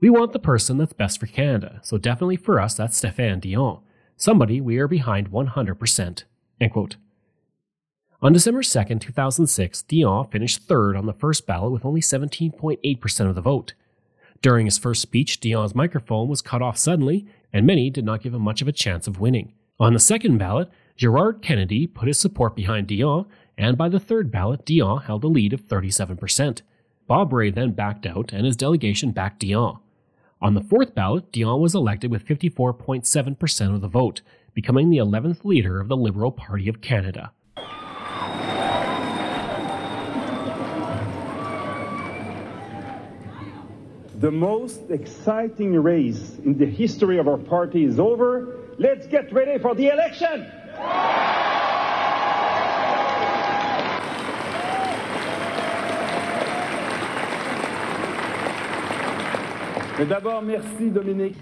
We 0.00 0.08
want 0.08 0.32
the 0.32 0.38
person 0.38 0.78
that's 0.78 0.92
best 0.94 1.20
for 1.20 1.26
Canada, 1.26 1.80
so 1.82 1.98
definitely 1.98 2.36
for 2.36 2.58
us 2.60 2.74
that's 2.74 3.00
Stéphane 3.00 3.40
Dion, 3.40 3.80
somebody 4.16 4.60
we 4.60 4.78
are 4.78 4.88
behind 4.88 5.30
100%. 5.30 6.24
End 6.60 6.72
quote. 6.72 6.96
On 8.20 8.32
December 8.32 8.62
2, 8.62 8.98
2006, 8.98 9.82
Dion 9.82 10.26
finished 10.28 10.62
third 10.62 10.96
on 10.96 11.06
the 11.06 11.12
first 11.12 11.46
ballot 11.46 11.70
with 11.70 11.84
only 11.84 12.00
17.8% 12.00 13.28
of 13.28 13.34
the 13.34 13.40
vote. 13.40 13.74
During 14.40 14.66
his 14.66 14.78
first 14.78 15.02
speech, 15.02 15.38
Dion's 15.38 15.74
microphone 15.74 16.28
was 16.28 16.42
cut 16.42 16.62
off 16.62 16.78
suddenly, 16.78 17.26
and 17.52 17.66
many 17.66 17.90
did 17.90 18.04
not 18.04 18.22
give 18.22 18.34
him 18.34 18.42
much 18.42 18.62
of 18.62 18.68
a 18.68 18.72
chance 18.72 19.06
of 19.06 19.20
winning. 19.20 19.52
On 19.80 19.92
the 19.92 20.00
second 20.00 20.38
ballot, 20.38 20.68
Gerard 20.96 21.40
Kennedy 21.40 21.86
put 21.86 22.08
his 22.08 22.18
support 22.18 22.56
behind 22.56 22.88
Dion, 22.88 23.26
and 23.56 23.78
by 23.78 23.88
the 23.88 24.00
third 24.00 24.28
ballot, 24.28 24.64
Dion 24.64 25.02
held 25.02 25.22
a 25.22 25.28
lead 25.28 25.52
of 25.52 25.68
37%. 25.68 26.62
Bob 27.06 27.32
Rae 27.32 27.52
then 27.52 27.70
backed 27.70 28.04
out, 28.04 28.32
and 28.32 28.44
his 28.44 28.56
delegation 28.56 29.12
backed 29.12 29.38
Dion. 29.38 29.78
On 30.42 30.54
the 30.54 30.60
fourth 30.60 30.96
ballot, 30.96 31.30
Dion 31.30 31.60
was 31.60 31.76
elected 31.76 32.10
with 32.10 32.26
54.7% 32.26 33.74
of 33.74 33.80
the 33.80 33.86
vote, 33.86 34.20
becoming 34.52 34.90
the 34.90 34.98
11th 34.98 35.44
leader 35.44 35.80
of 35.80 35.86
the 35.86 35.96
Liberal 35.96 36.32
Party 36.32 36.68
of 36.68 36.80
Canada. 36.80 37.30
The 44.16 44.32
most 44.32 44.90
exciting 44.90 45.80
race 45.80 46.36
in 46.44 46.58
the 46.58 46.66
history 46.66 47.18
of 47.18 47.28
our 47.28 47.38
party 47.38 47.84
is 47.84 48.00
over. 48.00 48.57
Let's 48.80 49.08
get 49.08 49.32
ready 49.32 49.58
for 49.60 49.74
the 49.74 49.88
election! 49.88 50.52
D'abord, 60.08 60.44
merci 60.44 60.90
Dominique. 60.90 61.34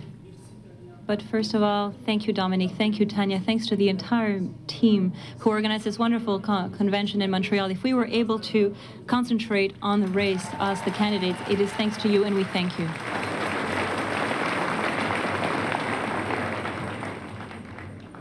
But 1.06 1.20
first 1.20 1.52
of 1.52 1.62
all, 1.62 1.94
thank 2.06 2.26
you, 2.26 2.32
Dominic. 2.32 2.70
Thank 2.72 2.98
you, 2.98 3.04
Tanya. 3.04 3.38
Thanks 3.38 3.66
to 3.66 3.76
the 3.76 3.90
entire 3.90 4.40
team 4.66 5.12
who 5.38 5.50
organized 5.50 5.84
this 5.84 5.98
wonderful 5.98 6.40
co 6.40 6.70
convention 6.74 7.20
in 7.20 7.30
Montreal. 7.30 7.70
If 7.70 7.82
we 7.82 7.92
were 7.92 8.06
able 8.06 8.38
to 8.40 8.74
concentrate 9.06 9.74
on 9.82 10.00
the 10.00 10.08
race 10.08 10.46
as 10.54 10.80
the 10.82 10.90
candidates, 10.90 11.38
it 11.50 11.60
is 11.60 11.70
thanks 11.74 11.98
to 11.98 12.08
you, 12.08 12.24
and 12.24 12.34
we 12.34 12.44
thank 12.44 12.78
you. 12.78 12.88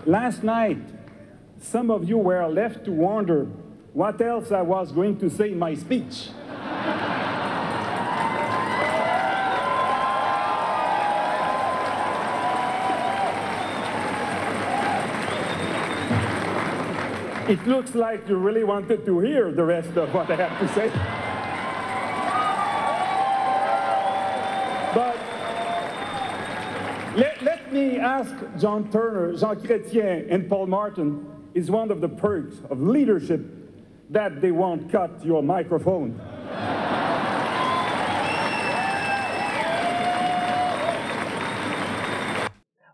Last 0.05 0.43
night, 0.43 0.77
some 1.59 1.89
of 1.89 2.07
you 2.07 2.17
were 2.17 2.45
left 2.47 2.85
to 2.85 2.91
wonder 2.91 3.45
what 3.93 4.21
else 4.21 4.51
I 4.51 4.61
was 4.61 4.91
going 4.91 5.17
to 5.19 5.29
say 5.29 5.51
in 5.51 5.59
my 5.59 5.73
speech. 5.73 6.29
it 17.47 17.67
looks 17.67 17.93
like 17.93 18.27
you 18.27 18.37
really 18.37 18.63
wanted 18.63 19.05
to 19.05 19.19
hear 19.19 19.51
the 19.51 19.63
rest 19.63 19.95
of 19.97 20.11
what 20.13 20.29
I 20.31 20.35
have 20.35 20.59
to 20.59 20.67
say. 20.73 20.89
But 24.95 25.17
let, 27.15 27.41
let 27.43 27.71
me 27.71 27.99
ask 28.19 28.33
John 28.57 28.89
Turner, 28.91 29.35
Jean 29.35 29.57
Chrétien, 29.57 30.27
and 30.33 30.47
Paul 30.47 30.67
Martin 30.67 31.27
is 31.53 31.69
one 31.69 31.91
of 31.91 31.99
the 31.99 32.07
perks 32.07 32.55
of 32.69 32.79
leadership 32.79 33.41
that 34.09 34.39
they 34.39 34.51
won't 34.51 34.89
cut 34.89 35.25
your 35.25 35.43
microphone. 35.43 36.11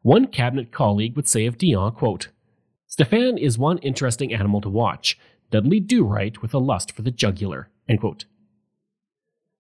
One 0.01 0.25
cabinet 0.25 0.71
colleague 0.71 1.15
would 1.15 1.27
say 1.27 1.45
of 1.45 1.60
Dion, 1.60 1.91
quote, 1.91 2.29
Stéphane 2.89 3.39
is 3.39 3.60
one 3.60 3.77
interesting 3.79 4.34
animal 4.34 4.60
to 4.62 4.69
watch, 4.69 5.19
Dudley 5.51 5.79
Do 5.79 6.03
Right 6.03 6.41
with 6.41 6.55
a 6.55 6.57
lust 6.57 6.93
for 6.93 7.03
the 7.03 7.12
jugular, 7.12 7.69
end 7.88 7.99
quote. 7.99 8.25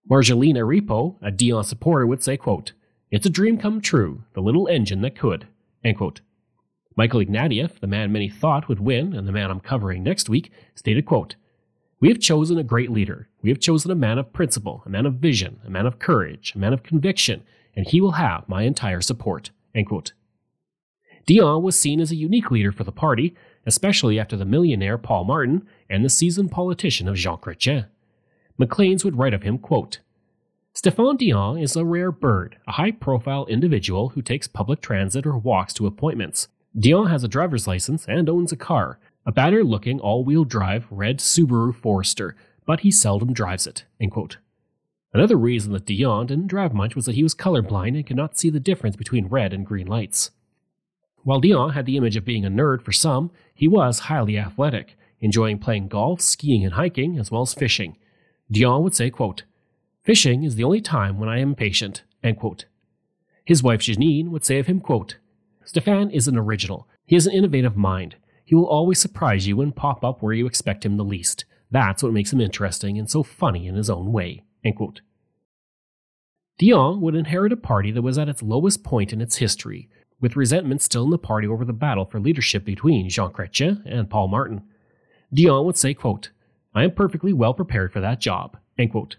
Marjolaine 0.09 0.55
Aripo, 0.55 1.17
a 1.21 1.29
Dion 1.29 1.63
supporter, 1.63 2.07
would 2.07 2.23
say, 2.23 2.35
quote, 2.35 2.71
It's 3.11 3.25
a 3.25 3.29
dream 3.29 3.57
come 3.57 3.81
true, 3.81 4.23
the 4.33 4.41
little 4.41 4.67
engine 4.67 5.01
that 5.01 5.17
could. 5.17 5.45
Michael 5.83 7.19
Ignatieff, 7.19 7.79
the 7.79 7.87
man 7.87 8.13
many 8.13 8.29
thought 8.29 8.69
would 8.69 8.79
win 8.79 9.13
and 9.13 9.27
the 9.27 9.33
man 9.33 9.51
I'm 9.51 9.59
covering 9.59 10.01
next 10.01 10.29
week, 10.29 10.49
stated, 10.75 11.05
quote, 11.05 11.35
We 11.99 12.07
have 12.07 12.21
chosen 12.21 12.57
a 12.57 12.63
great 12.63 12.89
leader. 12.89 13.27
We 13.41 13.49
have 13.49 13.59
chosen 13.59 13.91
a 13.91 13.95
man 13.95 14.17
of 14.17 14.31
principle, 14.31 14.81
a 14.85 14.89
man 14.89 15.05
of 15.05 15.15
vision, 15.15 15.59
a 15.65 15.69
man 15.69 15.85
of 15.85 15.99
courage, 15.99 16.53
a 16.55 16.57
man 16.57 16.71
of 16.71 16.83
conviction, 16.83 17.43
and 17.75 17.85
he 17.85 17.99
will 17.99 18.13
have 18.13 18.47
my 18.47 18.63
entire 18.63 19.01
support, 19.01 19.51
end 19.75 19.87
quote. 19.87 20.13
Dion 21.25 21.63
was 21.63 21.77
seen 21.77 21.99
as 21.99 22.11
a 22.11 22.15
unique 22.15 22.49
leader 22.49 22.71
for 22.71 22.85
the 22.85 22.93
party, 22.93 23.35
especially 23.65 24.19
after 24.19 24.37
the 24.37 24.45
millionaire 24.45 24.97
Paul 24.97 25.25
Martin 25.25 25.67
and 25.89 26.05
the 26.05 26.09
seasoned 26.09 26.51
politician 26.51 27.09
of 27.09 27.15
Jean 27.15 27.37
Chrétien. 27.37 27.87
Maclean's 28.57 29.03
would 29.03 29.17
write 29.17 29.33
of 29.33 29.43
him, 29.43 29.57
quote, 29.57 29.99
Stéphane 30.73 31.17
Dion 31.17 31.57
is 31.57 31.75
a 31.75 31.83
rare 31.83 32.13
bird, 32.13 32.57
a 32.65 32.71
high 32.71 32.91
profile 32.91 33.45
individual 33.47 34.09
who 34.09 34.21
takes 34.21 34.47
public 34.47 34.79
transit 34.79 35.25
or 35.25 35.37
walks 35.37 35.73
to 35.73 35.85
appointments. 35.85 36.47
Dion 36.77 37.07
has 37.07 37.25
a 37.25 37.27
driver's 37.27 37.67
license 37.67 38.05
and 38.07 38.29
owns 38.29 38.53
a 38.53 38.55
car, 38.55 38.97
a 39.25 39.33
battered 39.33 39.65
looking 39.65 39.99
all 39.99 40.23
wheel 40.23 40.45
drive 40.45 40.87
red 40.89 41.19
Subaru 41.19 41.75
Forester, 41.75 42.37
but 42.65 42.79
he 42.79 42.89
seldom 42.89 43.33
drives 43.33 43.67
it. 43.67 43.83
Another 45.13 45.35
reason 45.35 45.73
that 45.73 45.85
Dion 45.85 46.27
didn't 46.27 46.47
drive 46.47 46.73
much 46.73 46.95
was 46.95 47.05
that 47.05 47.15
he 47.15 47.23
was 47.23 47.35
colorblind 47.35 47.95
and 47.95 48.07
could 48.07 48.15
not 48.15 48.37
see 48.37 48.49
the 48.49 48.59
difference 48.61 48.95
between 48.95 49.27
red 49.27 49.51
and 49.51 49.65
green 49.65 49.87
lights. 49.87 50.31
While 51.23 51.41
Dion 51.41 51.71
had 51.71 51.85
the 51.85 51.97
image 51.97 52.15
of 52.15 52.23
being 52.23 52.45
a 52.45 52.49
nerd 52.49 52.81
for 52.81 52.93
some, 52.93 53.29
he 53.53 53.67
was 53.67 53.99
highly 53.99 54.37
athletic, 54.37 54.95
enjoying 55.19 55.59
playing 55.59 55.89
golf, 55.89 56.21
skiing, 56.21 56.63
and 56.63 56.75
hiking, 56.75 57.19
as 57.19 57.29
well 57.29 57.41
as 57.41 57.53
fishing. 57.53 57.97
Dion 58.49 58.83
would 58.83 58.95
say, 58.95 59.09
quote, 59.09 59.43
Fishing 60.03 60.43
is 60.43 60.55
the 60.55 60.63
only 60.63 60.81
time 60.81 61.19
when 61.19 61.29
I 61.29 61.39
am 61.39 61.55
patient, 61.55 62.03
End 62.23 62.37
quote. 62.37 62.65
His 63.45 63.63
wife 63.63 63.81
Janine 63.81 64.29
would 64.29 64.45
say 64.45 64.59
of 64.59 64.67
him, 64.67 64.79
quote, 64.79 65.17
Stéphane 65.65 66.11
is 66.11 66.27
an 66.27 66.37
original. 66.37 66.87
He 67.05 67.15
has 67.15 67.27
an 67.27 67.33
innovative 67.33 67.75
mind. 67.75 68.15
He 68.45 68.55
will 68.55 68.67
always 68.67 68.99
surprise 68.99 69.47
you 69.47 69.61
and 69.61 69.75
pop 69.75 70.03
up 70.03 70.21
where 70.21 70.33
you 70.33 70.45
expect 70.45 70.85
him 70.85 70.97
the 70.97 71.03
least. 71.03 71.45
That's 71.69 72.03
what 72.03 72.13
makes 72.13 72.33
him 72.33 72.41
interesting 72.41 72.97
and 72.97 73.09
so 73.09 73.23
funny 73.23 73.67
in 73.67 73.75
his 73.75 73.89
own 73.89 74.11
way. 74.11 74.43
Dion 76.57 77.01
would 77.01 77.15
inherit 77.15 77.53
a 77.53 77.57
party 77.57 77.91
that 77.91 78.01
was 78.01 78.17
at 78.17 78.29
its 78.29 78.43
lowest 78.43 78.83
point 78.83 79.13
in 79.13 79.21
its 79.21 79.37
history, 79.37 79.89
with 80.19 80.35
resentment 80.35 80.81
still 80.81 81.05
in 81.05 81.09
the 81.09 81.17
party 81.17 81.47
over 81.47 81.65
the 81.65 81.73
battle 81.73 82.05
for 82.05 82.19
leadership 82.19 82.63
between 82.65 83.09
Jean 83.09 83.31
Chrétien 83.31 83.81
and 83.85 84.09
Paul 84.09 84.27
Martin. 84.27 84.63
Dion 85.33 85.65
would 85.65 85.77
say, 85.77 85.93
quote, 85.93 86.29
I 86.75 86.83
am 86.83 86.91
perfectly 86.91 87.33
well 87.33 87.53
prepared 87.53 87.91
for 87.91 88.01
that 88.01 88.19
job. 88.19 88.57
End 88.77 88.91
quote. 88.91 89.17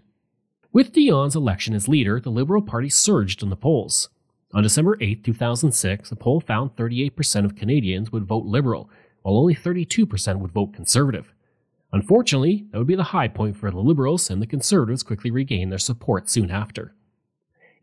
With 0.73 0.91
Dion's 0.91 1.35
election 1.35 1.75
as 1.75 1.87
leader, 1.87 2.19
the 2.19 2.31
Liberal 2.31 2.63
Party 2.63 2.89
surged 2.89 3.43
in 3.43 3.51
the 3.51 3.55
polls. 3.55 4.09
On 4.55 4.63
December 4.63 4.97
8, 4.99 5.23
2006, 5.23 6.11
a 6.11 6.15
poll 6.15 6.41
found 6.41 6.75
38% 6.75 7.45
of 7.45 7.55
Canadians 7.55 8.11
would 8.11 8.25
vote 8.25 8.45
Liberal, 8.45 8.89
while 9.21 9.37
only 9.37 9.53
32% 9.53 10.39
would 10.39 10.51
vote 10.51 10.73
Conservative. 10.73 11.31
Unfortunately, 11.91 12.65
that 12.71 12.79
would 12.79 12.87
be 12.87 12.95
the 12.95 13.03
high 13.03 13.27
point 13.27 13.55
for 13.55 13.69
the 13.69 13.77
Liberals, 13.77 14.31
and 14.31 14.41
the 14.41 14.47
Conservatives 14.47 15.03
quickly 15.03 15.29
regained 15.29 15.71
their 15.71 15.77
support 15.77 16.27
soon 16.27 16.49
after. 16.49 16.95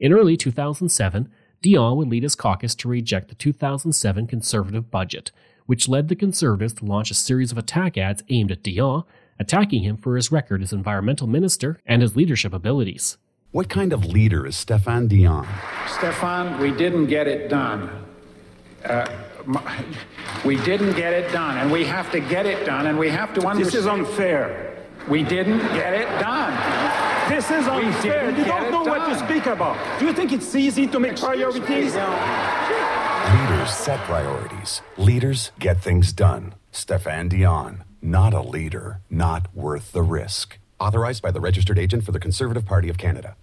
In 0.01 0.13
early 0.13 0.37
2007, 0.37 1.31
Dion 1.63 1.97
would 1.97 2.09
lead 2.09 2.25
his 2.25 2.35
caucus 2.35 2.75
to 2.75 2.89
reject 2.89 3.29
the 3.29 3.37
2007 3.37 4.27
Conservative 4.27 4.91
budget, 4.91 5.31
which 5.67 5.89
led 5.89 6.09
the 6.09 6.17
Conservatives 6.17 6.73
to 6.75 6.85
launch 6.85 7.13
a 7.13 7.15
series 7.15 7.53
of 7.53 7.59
attack 7.59 7.97
ads 7.97 8.25
aimed 8.31 8.51
at 8.51 8.65
Dion, 8.65 9.05
attacking 9.41 9.83
him 9.83 9.97
for 9.97 10.15
his 10.15 10.31
record 10.31 10.63
as 10.63 10.73
environmental 10.73 11.27
minister 11.27 11.81
and 11.85 12.03
his 12.03 12.15
leadership 12.15 12.53
abilities. 12.53 13.19
What 13.51 13.69
kind 13.69 13.93
of 13.93 14.05
leader 14.05 14.47
is 14.47 14.55
Stéphane 14.55 15.09
Dion? 15.09 15.45
Stéphane, 15.87 16.61
we 16.61 16.71
didn't 16.71 17.07
get 17.07 17.27
it 17.27 17.49
done. 17.49 17.91
Uh, 18.85 19.11
we 20.45 20.57
didn't 20.59 20.95
get 20.95 21.13
it 21.13 21.33
done, 21.33 21.57
and 21.57 21.73
we 21.73 21.85
have 21.85 22.13
to 22.13 22.21
get 22.21 22.47
it 22.47 22.65
done, 22.65 22.87
and 22.87 22.97
we 22.99 23.09
have 23.09 23.35
to 23.35 23.41
understand. 23.45 23.67
This 23.67 23.75
is 23.75 23.87
unfair. 23.87 24.77
We 25.09 25.25
didn't 25.25 25.61
get 25.75 25.95
it 25.95 26.09
done. 26.21 26.53
This 27.29 27.51
is 27.51 27.67
unfair. 27.67 28.31
You 28.31 28.45
don't 28.45 28.71
know 28.71 28.83
what 28.83 29.09
to 29.09 29.19
speak 29.19 29.47
about. 29.47 29.77
Do 29.99 30.07
you 30.07 30.13
think 30.13 30.33
it's 30.33 30.55
easy 30.55 30.87
to 30.87 31.01
make 31.01 31.17
priorities? 31.17 31.95
Leaders 31.95 33.71
set 33.71 33.99
priorities. 34.01 34.83
Leaders 34.99 35.53
get 35.59 35.81
things 35.81 36.13
done. 36.13 36.55
Stéphane 36.73 37.29
Dion, 37.29 37.83
not 38.03 38.35
a 38.35 38.41
leader, 38.41 39.01
not 39.11 39.55
worth 39.55 39.93
the 39.93 40.03
risk. 40.03 40.59
Authorized 40.79 41.23
by 41.23 41.31
the 41.31 41.41
registered 41.41 41.79
agent 41.79 42.05
for 42.05 42.13
the 42.13 42.21
Conservative 42.21 42.65
Party 42.65 42.89
of 42.89 42.99
Canada. 42.99 43.37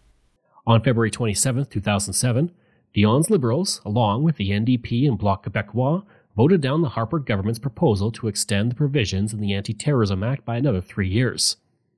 On 0.65 0.82
February 0.82 1.12
27, 1.12 1.65
2007, 1.65 2.52
Dion's 2.93 3.30
Liberals, 3.30 3.82
along 3.86 4.24
with 4.24 4.38
the 4.38 4.50
NDP 4.50 5.08
and 5.08 5.17
Bloc 5.17 5.46
Québécois, 5.46 6.04
voted 6.36 6.62
down 6.62 6.82
the 6.82 6.89
Harper 6.89 7.20
government's 7.20 7.60
proposal 7.60 8.12
to 8.12 8.28
extend 8.28 8.72
the 8.72 8.76
provisions 8.76 9.34
in 9.34 9.39
the 9.39 9.54
Anti 9.54 9.74
Terrorism 9.74 10.24
Act 10.24 10.46
by 10.46 10.58
another 10.58 10.82
three 10.82 11.08
years. 11.08 11.58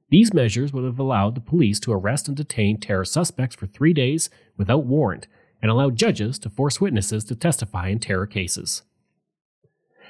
These 0.10 0.34
measures 0.34 0.74
would 0.74 0.84
have 0.84 1.00
allowed 1.00 1.36
the 1.36 1.41
police 1.41 1.80
to 1.82 1.91
arrest 1.91 2.28
and 2.28 2.36
detain 2.36 2.80
terror 2.80 3.06
suspects 3.06 3.56
for 3.56 3.67
three 3.67 3.93
days 3.93 4.30
without 4.58 4.86
warrant 4.86 5.28
and 5.62 5.69
allowed 5.69 5.95
judges 5.95 6.39
to 6.39 6.50
force 6.50 6.82
witnesses 6.82 7.24
to 7.26 7.36
testify 7.36 7.89
in 7.89 8.00
terror 8.00 8.26
cases. 8.26 8.82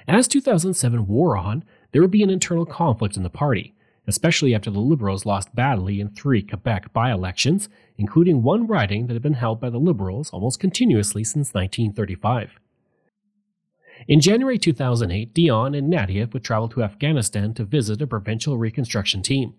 As 0.08 0.28
2007 0.28 1.08
wore 1.08 1.38
on, 1.38 1.64
there 1.92 2.02
would 2.02 2.12
be 2.12 2.24
an 2.24 2.30
internal 2.30 2.66
conflict 2.66 3.18
in 3.18 3.24
the 3.24 3.30
party, 3.30 3.74
especially 4.08 4.56
after 4.56 4.72
the 4.72 4.80
Liberals 4.80 5.26
lost 5.26 5.54
badly 5.56 6.00
in 6.00 6.10
three 6.10 6.42
Quebec 6.42 6.92
by 6.94 7.12
elections, 7.12 7.70
including 7.98 8.44
one 8.44 8.68
riding 8.68 9.08
that 9.08 9.14
had 9.14 9.22
been 9.22 9.34
held 9.34 9.60
by 9.60 9.70
the 9.70 9.80
Liberals 9.80 10.30
almost 10.32 10.60
continuously 10.60 11.24
since 11.24 11.54
1935. 11.54 12.60
In 14.08 14.22
January 14.22 14.58
2008, 14.58 15.34
Dion 15.34 15.76
and 15.76 15.90
Nadia 15.90 16.28
would 16.32 16.44
travel 16.44 16.70
to 16.70 16.84
Afghanistan 16.84 17.54
to 17.54 17.66
visit 17.66 18.02
a 18.02 18.08
provincial 18.08 18.58
reconstruction 18.58 19.22
team. 19.22 19.54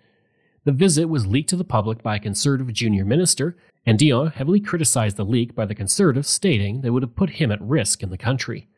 The 0.65 0.73
visit 0.73 1.09
was 1.09 1.27
leaked 1.27 1.51
to 1.51 1.57
the 1.57 1.65
public 1.65 2.03
by 2.03 2.17
a 2.17 2.21
conservative 2.21 2.73
junior 2.73 3.05
minister, 3.05 3.57
and 3.85 3.99
Dion 3.99 4.29
heavily 4.29 4.61
criticized 4.61 5.17
the 5.17 5.25
leak 5.25 5.55
by 5.55 5.67
the 5.67 5.75
conservatives, 5.75 6.29
stating 6.29 6.81
they 6.81 6.91
would 6.91 7.03
have 7.03 7.17
put 7.17 7.31
him 7.31 7.51
at 7.51 7.61
risk 7.61 8.03
in 8.03 8.11
the 8.11 8.19
country. 8.19 8.69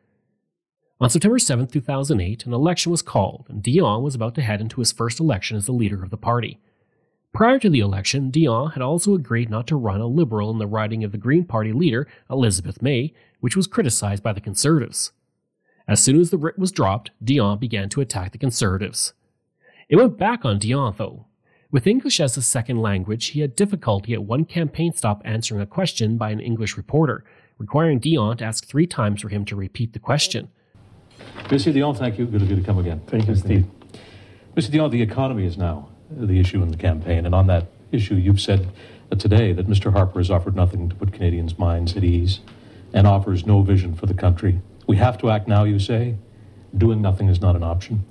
On 1.02 1.10
September 1.10 1.40
7, 1.40 1.66
2008, 1.66 2.46
an 2.46 2.52
election 2.52 2.92
was 2.92 3.02
called, 3.02 3.46
and 3.48 3.60
Dion 3.60 4.04
was 4.04 4.14
about 4.14 4.36
to 4.36 4.40
head 4.40 4.60
into 4.60 4.80
his 4.80 4.92
first 4.92 5.18
election 5.18 5.56
as 5.56 5.66
the 5.66 5.72
leader 5.72 6.04
of 6.04 6.10
the 6.10 6.16
party. 6.16 6.60
Prior 7.34 7.58
to 7.58 7.68
the 7.68 7.80
election, 7.80 8.30
Dion 8.30 8.70
had 8.70 8.82
also 8.82 9.16
agreed 9.16 9.50
not 9.50 9.66
to 9.66 9.74
run 9.74 10.00
a 10.00 10.06
Liberal 10.06 10.52
in 10.52 10.58
the 10.58 10.66
riding 10.68 11.02
of 11.02 11.10
the 11.10 11.18
Green 11.18 11.44
Party 11.44 11.72
leader, 11.72 12.06
Elizabeth 12.30 12.80
May, 12.80 13.12
which 13.40 13.56
was 13.56 13.66
criticized 13.66 14.22
by 14.22 14.32
the 14.32 14.40
Conservatives. 14.40 15.10
As 15.88 16.00
soon 16.00 16.20
as 16.20 16.30
the 16.30 16.38
writ 16.38 16.56
was 16.56 16.70
dropped, 16.70 17.10
Dion 17.20 17.58
began 17.58 17.88
to 17.88 18.00
attack 18.00 18.30
the 18.30 18.38
Conservatives. 18.38 19.12
It 19.88 19.96
went 19.96 20.18
back 20.18 20.44
on 20.44 20.60
Dion, 20.60 20.94
though. 20.98 21.26
With 21.72 21.88
English 21.88 22.20
as 22.20 22.36
a 22.36 22.42
second 22.42 22.80
language, 22.80 23.26
he 23.30 23.40
had 23.40 23.56
difficulty 23.56 24.12
at 24.12 24.22
one 24.22 24.44
campaign 24.44 24.92
stop 24.92 25.20
answering 25.24 25.62
a 25.62 25.66
question 25.66 26.16
by 26.16 26.30
an 26.30 26.38
English 26.38 26.76
reporter, 26.76 27.24
requiring 27.58 27.98
Dion 27.98 28.36
to 28.36 28.44
ask 28.44 28.64
three 28.64 28.86
times 28.86 29.20
for 29.20 29.30
him 29.30 29.44
to 29.46 29.56
repeat 29.56 29.94
the 29.94 29.98
question. 29.98 30.48
Mr. 31.44 31.72
Dion, 31.72 31.94
thank 31.94 32.18
you. 32.18 32.26
Good, 32.26 32.48
good 32.48 32.56
to 32.56 32.62
come 32.62 32.78
again. 32.78 33.00
Thank 33.06 33.28
you, 33.28 33.36
Steve. 33.36 33.66
Mr. 34.56 34.70
Dion, 34.70 34.90
the 34.90 35.02
economy 35.02 35.46
is 35.46 35.56
now 35.56 35.88
the 36.10 36.38
issue 36.38 36.62
in 36.62 36.70
the 36.70 36.76
campaign, 36.76 37.26
and 37.26 37.34
on 37.34 37.46
that 37.46 37.66
issue, 37.90 38.14
you've 38.14 38.40
said 38.40 38.68
today 39.18 39.52
that 39.52 39.66
Mr. 39.66 39.92
Harper 39.92 40.18
has 40.18 40.30
offered 40.30 40.56
nothing 40.56 40.88
to 40.88 40.94
put 40.94 41.12
Canadians' 41.12 41.58
minds 41.58 41.96
at 41.96 42.04
ease 42.04 42.40
and 42.92 43.06
offers 43.06 43.46
no 43.46 43.62
vision 43.62 43.94
for 43.94 44.06
the 44.06 44.14
country. 44.14 44.60
We 44.86 44.96
have 44.96 45.18
to 45.18 45.30
act 45.30 45.48
now, 45.48 45.64
you 45.64 45.78
say. 45.78 46.16
Doing 46.76 47.02
nothing 47.02 47.28
is 47.28 47.40
not 47.40 47.54
an 47.54 47.62
option. 47.62 48.04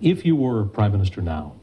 If 0.00 0.24
you 0.24 0.34
were 0.34 0.64
Prime 0.64 0.92
Minister 0.92 1.20
now, 1.20 1.54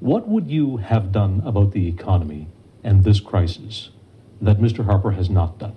what 0.00 0.28
would 0.28 0.50
you 0.50 0.78
have 0.78 1.12
done 1.12 1.42
about 1.44 1.72
the 1.72 1.86
economy 1.86 2.48
and 2.82 3.04
this 3.04 3.20
crisis 3.20 3.90
that 4.40 4.58
Mr. 4.58 4.84
Harper 4.84 5.12
has 5.12 5.30
not 5.30 5.58
done? 5.58 5.76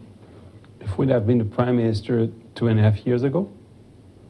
If 0.81 0.97
we'd 0.97 1.09
have 1.09 1.27
been 1.27 1.37
the 1.37 1.45
Prime 1.45 1.77
Minister 1.77 2.29
two 2.55 2.67
and 2.67 2.79
a 2.79 2.83
half 2.83 3.05
years 3.05 3.23
ago? 3.23 3.51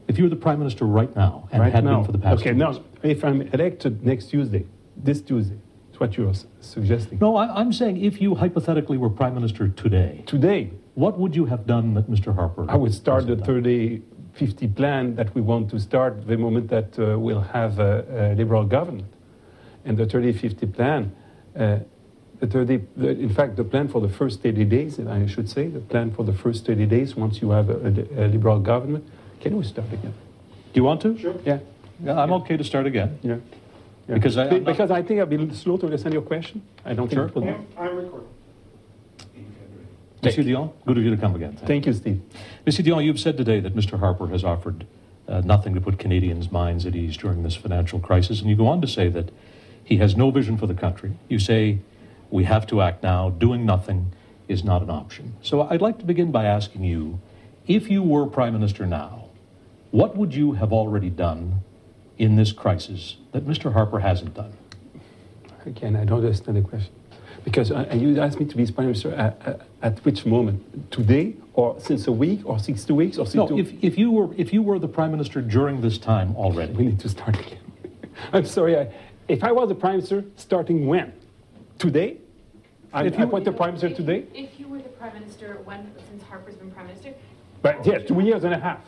If 0.08 0.18
you 0.18 0.24
were 0.24 0.30
the 0.30 0.36
Prime 0.36 0.60
Minister 0.60 0.86
right 0.86 1.14
now 1.16 1.50
and 1.52 1.62
right 1.62 1.72
had 1.72 1.84
now. 1.84 1.98
been 1.98 2.06
for 2.06 2.12
the 2.12 2.18
past 2.18 2.42
Okay, 2.42 2.54
now, 2.54 2.82
if 3.04 3.24
I'm 3.24 3.42
elected 3.42 4.06
next 4.06 4.28
Tuesday, 4.28 4.66
this 4.96 5.22
Tuesday, 5.22 5.58
it's 5.90 6.00
what 6.00 6.18
you're 6.18 6.34
suggesting. 6.62 7.20
No, 7.20 7.36
I, 7.36 7.60
I'm 7.60 7.74
saying 7.74 8.04
if 8.04 8.22
you 8.22 8.36
hypothetically 8.36 8.98
were 8.98 9.10
Prime 9.10 9.36
Minister 9.36 9.68
today, 9.68 10.24
Today, 10.26 10.72
what 10.94 11.20
would 11.20 11.36
you 11.36 11.46
have 11.46 11.66
done 11.66 11.94
that 11.96 12.10
Mr. 12.10 12.34
Harper? 12.34 12.66
I 12.70 12.76
would 12.76 12.94
start 12.94 13.28
the 13.28 13.36
hasn't 13.36 13.46
30 13.46 14.02
50 14.38 14.68
plan 14.68 15.16
that 15.16 15.34
we 15.34 15.42
want 15.42 15.70
to 15.72 15.80
start 15.80 16.28
the 16.28 16.38
moment 16.38 16.70
that 16.70 16.98
uh, 17.00 17.18
we'll 17.18 17.42
have 17.42 17.80
a, 17.80 18.34
a 18.34 18.36
liberal 18.36 18.64
government. 18.64 19.12
And 19.84 19.98
the 19.98 20.06
30 20.06 20.34
50 20.34 20.66
plan, 20.68 21.16
uh, 21.56 21.80
the 22.40 22.48
30, 22.48 22.82
the, 22.96 23.10
in 23.10 23.30
fact, 23.30 23.56
the 23.56 23.64
plan 23.64 23.88
for 23.88 24.00
the 24.00 24.10
first 24.10 24.44
30 24.44 24.64
days, 24.66 25.00
I 25.00 25.26
should 25.26 25.50
say, 25.50 25.68
the 25.68 25.80
plan 25.80 26.12
for 26.12 26.24
the 26.24 26.34
first 26.34 26.66
30 26.66 26.86
days 26.86 27.16
once 27.16 27.42
you 27.42 27.50
have 27.52 27.70
a, 27.70 27.78
a, 28.18 28.26
a 28.26 28.28
liberal 28.28 28.60
government, 28.60 29.08
can 29.42 29.58
we 29.58 29.64
start 29.64 29.92
again? 29.94 30.14
Do 30.74 30.80
you 30.80 30.84
want 30.84 31.02
to? 31.02 31.18
Sure. 31.18 31.36
Yeah. 31.46 31.60
Yeah, 32.04 32.20
I'm 32.20 32.32
okay 32.34 32.58
to 32.58 32.64
start 32.64 32.86
again. 32.86 33.18
Yeah. 33.24 33.38
yeah. 34.08 34.16
Because 34.16 34.38
I- 34.38 34.50
not- 34.50 34.64
because 34.64 34.92
I 34.92 35.02
think 35.02 35.20
I've 35.22 35.30
been 35.30 35.54
slow 35.54 35.78
to 35.78 35.86
understand 35.86 36.14
your 36.14 36.22
question. 36.24 36.62
I 36.86 36.94
don't 36.94 37.12
Sure. 37.12 37.30
think 37.30 37.46
it 37.48 37.58
will- 37.58 37.66
I'm 37.78 37.96
recording. 37.96 38.28
Monsieur 40.24 40.44
Dion, 40.44 40.72
good 40.86 40.98
of 40.98 41.04
you 41.04 41.12
to 41.12 41.18
come 41.18 41.36
again. 41.36 41.54
Thank 41.54 41.68
Thank 41.68 41.86
you, 41.86 41.94
Steve. 41.94 42.22
Monsieur 42.66 42.84
Dion, 42.84 43.04
you've 43.04 43.20
said 43.20 43.38
today 43.38 43.60
that 43.60 43.76
Mr. 43.76 44.00
Harper 44.00 44.28
has 44.28 44.44
offered 44.44 44.86
uh, 45.28 45.42
nothing 45.42 45.74
to 45.74 45.82
put 45.82 46.00
Canadians' 46.00 46.52
minds 46.52 46.86
at 46.86 46.96
ease 46.96 47.18
during 47.18 47.44
this 47.44 47.56
financial 47.56 48.00
crisis, 48.00 48.40
and 48.42 48.50
you 48.50 48.56
go 48.56 48.66
on 48.68 48.80
to 48.82 48.88
say 48.88 49.10
that 49.10 49.30
he 49.84 49.98
has 49.98 50.16
no 50.16 50.32
vision 50.32 50.58
for 50.58 50.68
the 50.68 50.74
country. 50.74 51.12
You 51.28 51.38
say 51.40 51.80
we 52.32 52.46
have 52.46 52.66
to 52.68 52.82
act 52.82 53.04
now. 53.04 53.30
Doing 53.30 53.66
nothing 53.66 54.08
is 54.48 54.64
not 54.64 54.82
an 54.82 54.90
option. 54.90 55.34
So 55.42 55.64
I'd 55.64 55.82
like 55.82 55.98
to 56.00 56.06
begin 56.06 56.32
by 56.32 56.46
asking 56.46 56.84
you, 56.86 57.20
if 57.68 57.90
you 57.92 58.02
were 58.02 58.26
Prime 58.26 58.54
Minister 58.54 58.86
now, 58.86 59.17
what 59.92 60.18
would 60.18 60.34
you 60.34 60.54
have 60.54 60.74
already 60.74 61.10
done 61.10 61.62
in 62.18 62.36
this 62.36 62.52
crisis 62.52 63.18
that 63.32 63.46
Mr. 63.46 63.74
Harper 63.74 64.00
hasn't 64.00 64.34
done? 64.34 64.54
Again, 65.66 65.96
I 65.96 66.06
don't 66.06 66.20
understand 66.20 66.58
the 66.58 66.62
question. 66.62 66.94
Because 67.44 67.72
uh, 67.72 67.88
you 67.94 68.20
asked 68.20 68.40
me 68.40 68.46
to 68.46 68.58
be 68.58 68.70
Prime 68.72 68.88
Minister 68.88 69.14
at, 69.14 69.42
at, 69.46 69.62
at 69.82 70.00
which 70.06 70.26
moment? 70.26 70.92
Today, 70.92 71.36
or 71.54 71.80
since 71.80 72.08
a 72.08 72.12
week, 72.12 72.42
or 72.46 72.60
60 72.60 72.92
weeks, 72.94 73.18
or 73.18 73.26
60 73.26 73.38
No, 73.38 73.58
if, 73.58 73.72
if 73.82 73.98
you 73.98 74.12
were 74.12 74.34
if 74.36 74.52
you 74.52 74.62
were 74.62 74.80
the 74.80 74.88
Prime 74.88 75.12
Minister 75.12 75.42
during 75.42 75.80
this 75.80 75.98
time 75.98 76.36
already, 76.36 76.74
We 76.74 76.88
need 76.88 77.00
to 77.00 77.10
start 77.10 77.40
again. 77.40 77.60
I'm 78.34 78.46
sorry. 78.46 78.78
I, 78.78 78.92
if 79.30 79.44
I 79.44 79.52
was 79.52 79.70
the 79.70 79.76
Prime 79.76 79.96
Minister, 79.98 80.26
starting 80.36 80.88
when? 80.88 81.14
Today? 81.80 82.18
I, 82.92 83.06
If 83.06 83.18
I 83.18 83.22
you- 83.22 83.28
put 83.28 83.46
the 83.46 83.52
Prime 83.54 83.76
Minister 83.76 83.96
today? 83.96 84.26
If 84.34 84.60
you 84.60 84.68
were 84.68 84.80
the 84.80 84.90
prime 84.90 85.14
minister 85.14 85.60
when, 85.64 85.90
since 86.10 86.24
Harper's 86.24 86.56
been 86.56 86.72
prime 86.72 86.88
minister, 86.88 87.14
But 87.62 87.86
yeah, 87.86 88.00
two 88.00 88.20
years 88.20 88.44
and 88.44 88.54
a 88.54 88.60
half 88.60 88.80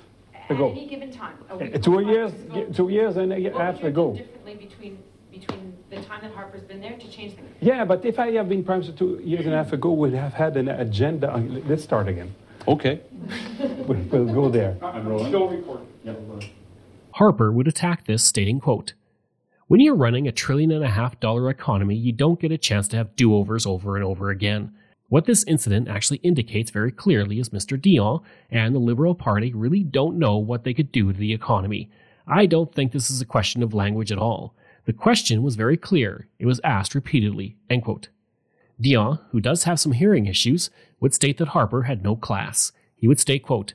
at 0.49 0.55
ago. 0.55 0.71
any 0.71 0.88
given 0.88 1.12
time, 1.12 1.33
a 1.49 1.57
week 1.57 1.81
Two 1.81 2.01
years, 2.01 2.31
two 2.75 2.89
years 2.89 3.17
and 3.17 3.31
a 3.33 3.35
what 3.39 3.53
would 3.53 3.62
half 3.62 3.75
have 3.75 3.83
ago. 3.85 4.07
done 4.13 4.15
differently 4.17 4.55
between, 4.55 4.97
between 5.31 5.77
the 5.89 5.97
time 6.01 6.21
that 6.21 6.33
Harper's 6.33 6.63
been 6.63 6.81
there 6.81 6.97
to 6.97 7.09
change 7.12 7.33
things? 7.35 7.47
Yeah, 7.62 7.85
but 7.85 8.03
if 8.05 8.19
I 8.19 8.31
have 8.31 8.49
been 8.49 8.63
Prime 8.63 8.79
Minister 8.79 8.97
two 8.97 9.21
years 9.23 9.45
and 9.45 9.53
a 9.53 9.57
half 9.63 9.73
ago, 9.73 9.91
we'd 9.93 10.13
have 10.13 10.33
had 10.33 10.57
an 10.57 10.67
agenda. 10.69 11.31
Uh, 11.33 11.39
Let's 11.67 11.83
start 11.83 12.07
again. 12.07 12.33
okay. 12.67 13.01
We'll, 13.59 13.97
we'll 14.12 14.33
go 14.33 14.49
there. 14.49 14.75
Still 14.77 15.49
recording. 15.49 15.88
Harper 17.13 17.51
would 17.51 17.67
attack 17.67 18.05
this, 18.05 18.23
stating, 18.23 18.59
quote, 18.59 18.93
When 19.67 19.79
you're 19.81 19.95
running 19.95 20.27
a 20.27 20.31
trillion 20.31 20.71
and 20.71 20.83
a 20.83 20.89
half 20.89 21.19
dollar 21.19 21.49
economy, 21.49 21.95
you 21.95 22.12
don't 22.12 22.39
get 22.39 22.51
a 22.51 22.57
chance 22.57 22.88
to 22.89 22.97
have 22.97 23.15
do 23.15 23.35
overs 23.35 23.65
over 23.65 23.95
and 23.95 24.05
over 24.05 24.29
again. 24.29 24.71
What 25.09 25.25
this 25.25 25.43
incident 25.45 25.87
actually 25.87 26.17
indicates 26.17 26.69
very 26.69 26.91
clearly 26.91 27.39
is 27.39 27.49
Mr. 27.49 27.81
Dion 27.81 28.21
and 28.51 28.73
the 28.73 28.79
Liberal 28.79 29.15
Party 29.15 29.51
really 29.53 29.83
don't 29.83 30.19
know 30.19 30.37
what 30.37 30.63
they 30.63 30.73
could 30.73 30.91
do 30.91 31.11
to 31.11 31.17
the 31.17 31.33
economy. 31.33 31.89
I 32.27 32.45
don't 32.45 32.73
think 32.73 32.91
this 32.91 33.09
is 33.09 33.19
a 33.19 33.25
question 33.25 33.63
of 33.63 33.73
language 33.73 34.11
at 34.11 34.19
all. 34.19 34.53
The 34.85 34.93
question 34.93 35.41
was 35.41 35.55
very 35.55 35.77
clear. 35.77 36.27
It 36.37 36.45
was 36.45 36.61
asked 36.63 36.93
repeatedly. 36.93 37.57
End 37.69 37.83
quote. 37.83 38.09
Dion, 38.79 39.19
who 39.31 39.41
does 39.41 39.63
have 39.63 39.79
some 39.79 39.93
hearing 39.93 40.27
issues, 40.27 40.69
would 40.99 41.13
state 41.13 41.37
that 41.39 41.49
Harper 41.49 41.83
had 41.83 42.03
no 42.03 42.15
class. 42.15 42.71
He 42.95 43.07
would 43.07 43.19
state, 43.19 43.43
quote, 43.43 43.73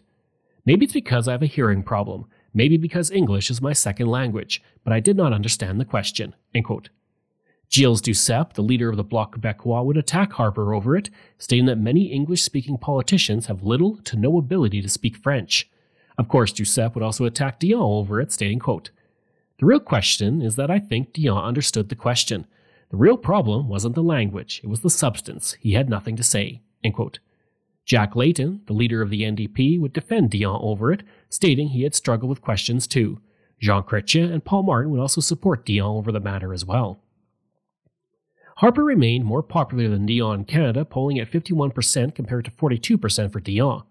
Maybe 0.64 0.84
it's 0.84 0.94
because 0.94 1.28
I 1.28 1.32
have 1.32 1.42
a 1.42 1.46
hearing 1.46 1.82
problem, 1.82 2.26
maybe 2.54 2.78
because 2.78 3.10
English 3.10 3.50
is 3.50 3.60
my 3.60 3.72
second 3.72 4.06
language, 4.06 4.62
but 4.82 4.92
I 4.92 5.00
did 5.00 5.16
not 5.16 5.32
understand 5.32 5.78
the 5.78 5.84
question. 5.84 6.34
End 6.54 6.64
quote. 6.64 6.88
Gilles 7.74 8.00
Duceppe, 8.00 8.52
the 8.52 8.62
leader 8.62 8.88
of 8.88 8.96
the 8.96 9.02
Bloc 9.02 9.34
Québécois, 9.34 9.84
would 9.84 9.96
attack 9.96 10.34
Harper 10.34 10.72
over 10.72 10.96
it, 10.96 11.10
stating 11.38 11.66
that 11.66 11.74
many 11.76 12.04
English 12.04 12.44
speaking 12.44 12.78
politicians 12.78 13.46
have 13.46 13.64
little 13.64 13.96
to 14.04 14.16
no 14.16 14.38
ability 14.38 14.80
to 14.80 14.88
speak 14.88 15.16
French. 15.16 15.68
Of 16.16 16.28
course, 16.28 16.52
Duceppe 16.52 16.94
would 16.94 17.02
also 17.02 17.24
attack 17.24 17.58
Dion 17.58 17.80
over 17.80 18.20
it, 18.20 18.30
stating, 18.30 18.60
quote, 18.60 18.90
The 19.58 19.66
real 19.66 19.80
question 19.80 20.40
is 20.40 20.54
that 20.54 20.70
I 20.70 20.78
think 20.78 21.12
Dion 21.12 21.42
understood 21.42 21.88
the 21.88 21.96
question. 21.96 22.46
The 22.90 22.96
real 22.96 23.16
problem 23.16 23.66
wasn't 23.66 23.96
the 23.96 24.04
language, 24.04 24.60
it 24.62 24.68
was 24.68 24.82
the 24.82 24.88
substance. 24.88 25.56
He 25.58 25.72
had 25.72 25.90
nothing 25.90 26.14
to 26.14 26.22
say. 26.22 26.62
End 26.84 26.94
quote. 26.94 27.18
Jack 27.84 28.14
Layton, 28.14 28.60
the 28.66 28.72
leader 28.72 29.02
of 29.02 29.10
the 29.10 29.22
NDP, 29.22 29.80
would 29.80 29.92
defend 29.92 30.30
Dion 30.30 30.60
over 30.62 30.92
it, 30.92 31.02
stating 31.28 31.70
he 31.70 31.82
had 31.82 31.96
struggled 31.96 32.30
with 32.30 32.40
questions 32.40 32.86
too. 32.86 33.20
Jean 33.58 33.82
Chrétien 33.82 34.32
and 34.32 34.44
Paul 34.44 34.62
Martin 34.62 34.92
would 34.92 35.00
also 35.00 35.20
support 35.20 35.66
Dion 35.66 35.96
over 35.96 36.12
the 36.12 36.20
matter 36.20 36.52
as 36.52 36.64
well. 36.64 37.00
Harper 38.58 38.84
remained 38.84 39.24
more 39.24 39.42
popular 39.42 39.88
than 39.88 40.06
Dion 40.06 40.40
in 40.40 40.44
Canada, 40.44 40.84
polling 40.84 41.18
at 41.18 41.30
51% 41.30 42.14
compared 42.14 42.44
to 42.44 42.50
42% 42.50 43.32
for 43.32 43.40
Dion. 43.40 43.82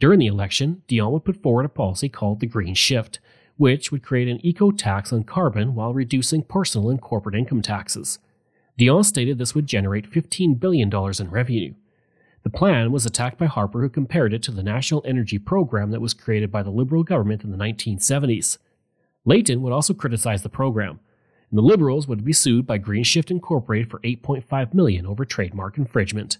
During 0.00 0.18
the 0.18 0.26
election, 0.26 0.82
Dion 0.88 1.12
would 1.12 1.24
put 1.24 1.42
forward 1.42 1.64
a 1.64 1.68
policy 1.68 2.08
called 2.08 2.40
the 2.40 2.46
Green 2.46 2.74
Shift, 2.74 3.20
which 3.56 3.92
would 3.92 4.02
create 4.02 4.26
an 4.26 4.44
eco 4.44 4.72
tax 4.72 5.12
on 5.12 5.22
carbon 5.22 5.76
while 5.76 5.94
reducing 5.94 6.42
personal 6.42 6.90
and 6.90 7.00
corporate 7.00 7.36
income 7.36 7.62
taxes. 7.62 8.18
Dion 8.76 9.04
stated 9.04 9.38
this 9.38 9.54
would 9.54 9.66
generate 9.66 10.10
$15 10.10 10.58
billion 10.58 10.90
in 10.92 11.30
revenue. 11.30 11.74
The 12.42 12.50
plan 12.50 12.90
was 12.90 13.06
attacked 13.06 13.38
by 13.38 13.46
Harper, 13.46 13.80
who 13.80 13.88
compared 13.88 14.34
it 14.34 14.42
to 14.44 14.50
the 14.50 14.64
National 14.64 15.04
Energy 15.06 15.38
Program 15.38 15.92
that 15.92 16.00
was 16.00 16.14
created 16.14 16.50
by 16.50 16.64
the 16.64 16.70
Liberal 16.70 17.04
government 17.04 17.44
in 17.44 17.52
the 17.52 17.56
1970s. 17.56 18.58
Layton 19.24 19.62
would 19.62 19.72
also 19.72 19.94
criticize 19.94 20.42
the 20.42 20.48
program, 20.48 20.98
and 21.52 21.58
the 21.58 21.62
Liberals 21.62 22.08
would 22.08 22.24
be 22.24 22.32
sued 22.32 22.66
by 22.66 22.78
GreenShift 22.78 23.30
Incorporated 23.30 23.90
for 23.90 23.98
8.5 24.00 24.72
million 24.72 25.04
over 25.04 25.26
trademark 25.26 25.76
infringement. 25.76 26.38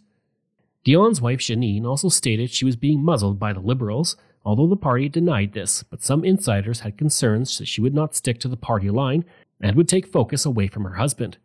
Dion's 0.85 1.21
wife 1.21 1.41
Janine 1.41 1.85
also 1.85 2.09
stated 2.09 2.51
she 2.51 2.65
was 2.65 2.77
being 2.77 3.05
muzzled 3.05 3.39
by 3.39 3.53
the 3.53 3.61
Liberals, 3.61 4.17
although 4.43 4.67
the 4.67 4.75
party 4.75 5.11
denied 5.11 5.53
this, 5.53 5.83
but 5.83 6.03
some 6.03 6.25
insiders 6.25 6.81
had 6.81 6.97
concerns 6.97 7.59
that 7.59 7.69
she 7.69 7.83
would 7.83 7.93
not 7.93 8.17
stick 8.17 8.41
to 8.41 8.49
the 8.49 8.57
party 8.57 8.89
line 8.89 9.27
and 9.61 9.77
would 9.77 9.87
take 9.87 10.07
focus 10.07 10.47
away 10.47 10.67
from 10.67 10.85
her 10.85 10.95
husband. 10.95 11.37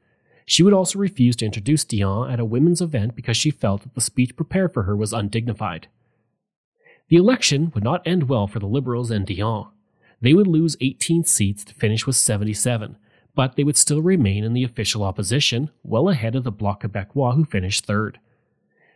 She 0.45 0.63
would 0.63 0.73
also 0.73 0.97
refuse 0.97 1.35
to 1.35 1.45
introduce 1.45 1.83
Dion 1.83 2.31
at 2.31 2.39
a 2.39 2.45
women's 2.45 2.79
event 2.79 3.17
because 3.17 3.35
she 3.35 3.51
felt 3.51 3.81
that 3.81 3.95
the 3.95 4.01
speech 4.01 4.37
prepared 4.37 4.73
for 4.73 4.83
her 4.83 4.95
was 4.95 5.11
undignified. 5.11 5.89
The 7.09 7.17
election 7.17 7.73
would 7.75 7.83
not 7.83 8.01
end 8.07 8.29
well 8.29 8.47
for 8.47 8.59
the 8.59 8.65
Liberals 8.65 9.11
and 9.11 9.25
Dion. 9.25 9.67
They 10.21 10.33
would 10.33 10.47
lose 10.47 10.77
18 10.79 11.25
seats 11.25 11.65
to 11.65 11.73
finish 11.73 12.07
with 12.07 12.15
77, 12.15 12.95
but 13.37 13.55
they 13.55 13.63
would 13.63 13.77
still 13.77 14.01
remain 14.01 14.43
in 14.43 14.53
the 14.53 14.63
official 14.63 15.03
opposition, 15.03 15.69
well 15.83 16.09
ahead 16.09 16.35
of 16.35 16.43
the 16.43 16.51
Bloc 16.51 16.81
Québécois 16.81 17.35
who 17.35 17.45
finished 17.45 17.85
third. 17.85 18.19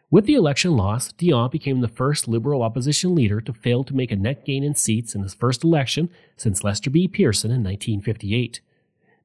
With 0.10 0.26
the 0.26 0.34
election 0.34 0.76
loss, 0.76 1.12
Dion 1.14 1.52
became 1.52 1.82
the 1.82 1.88
first 1.88 2.28
Liberal 2.28 2.64
opposition 2.64 3.14
leader 3.14 3.40
to 3.40 3.54
fail 3.54 3.84
to 3.84 3.96
make 3.96 4.12
a 4.12 4.16
net 4.16 4.44
gain 4.44 4.64
in 4.64 4.74
seats 4.74 5.14
in 5.14 5.22
his 5.22 5.36
first 5.36 5.64
election 5.64 6.10
since 6.38 6.64
Lester 6.64 6.90
B. 6.90 7.08
Pearson 7.08 7.52
in 7.52 7.64
1958. 7.64 8.62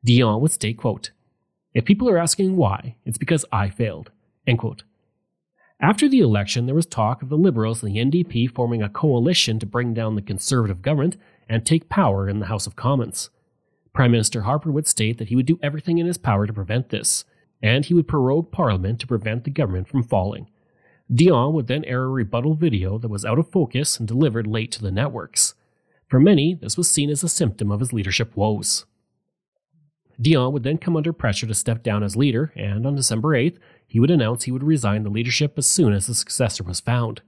Dion 0.05 0.43
would 0.43 0.53
state, 0.53 0.77
quote, 0.77 1.13
If 1.73 1.87
people 1.87 2.11
are 2.11 2.19
asking 2.19 2.57
why, 2.57 2.97
it's 3.07 3.19
because 3.19 3.47
I 3.51 3.71
failed. 3.71 4.11
End 4.47 4.59
quote. 4.59 4.83
After 5.81 6.11
the 6.11 6.21
election, 6.21 6.67
there 6.67 6.75
was 6.75 6.85
talk 6.85 7.23
of 7.23 7.31
the 7.31 7.39
Liberals 7.39 7.83
and 7.83 7.97
the 7.97 8.05
NDP 8.05 8.55
forming 8.55 8.83
a 8.83 8.91
coalition 8.91 9.59
to 9.61 9.67
bring 9.67 9.95
down 9.95 10.15
the 10.15 10.21
Conservative 10.21 10.83
government 10.83 11.17
and 11.49 11.65
take 11.65 11.89
power 11.89 12.29
in 12.29 12.39
the 12.39 12.47
House 12.47 12.67
of 12.67 12.77
Commons. 12.77 13.31
Prime 13.97 14.11
Minister 14.11 14.43
Harper 14.43 14.71
would 14.71 14.87
state 14.87 15.17
that 15.17 15.29
he 15.29 15.37
would 15.37 15.47
do 15.47 15.59
everything 15.63 15.97
in 15.97 16.07
his 16.07 16.19
power 16.19 16.47
to 16.47 16.53
prevent 16.53 16.91
this, 16.91 17.25
and 17.63 17.83
he 17.83 17.95
would 17.95 18.07
prorogue 18.07 18.53
Parliament 18.53 19.01
to 19.01 19.07
prevent 19.07 19.45
the 19.45 19.51
government 19.51 19.89
from 19.89 20.03
falling. 20.03 20.51
Dion 21.11 21.55
would 21.55 21.67
then 21.67 21.83
air 21.87 22.03
a 22.03 22.09
rebuttal 22.09 22.53
video 22.53 22.99
that 22.99 23.09
was 23.09 23.25
out 23.25 23.39
of 23.39 23.51
focus 23.51 23.99
and 23.99 24.07
delivered 24.07 24.47
late 24.47 24.71
to 24.73 24.83
the 24.83 24.91
networks. 24.91 25.55
For 26.09 26.21
many, 26.21 26.53
this 26.53 26.77
was 26.77 26.91
seen 26.91 27.09
as 27.09 27.25
a 27.25 27.29
symptom 27.29 27.71
of 27.71 27.81
his 27.81 27.95
leadership 27.95 28.37
woes. 28.37 28.85
Dion 30.21 30.53
would 30.53 30.63
then 30.63 30.77
come 30.77 30.95
under 30.95 31.15
pressure 31.15 31.47
to 31.47 31.55
step 31.55 31.83
down 31.83 32.03
as 32.03 32.17
leader, 32.17 32.53
and 32.55 32.87
on 32.87 32.97
December 32.97 33.29
8th, 33.29 33.57
he 33.87 33.99
would 33.99 34.11
announce 34.11 34.45
he 34.45 34.53
would 34.53 34.63
resign 34.63 35.05
the 35.05 35.11
leadership 35.11 35.55
as 35.57 35.67
soon 35.67 35.95
as 35.95 36.07
a 36.11 36.15
successor 36.15 36.63
was 36.63 36.81
found. 36.81 37.23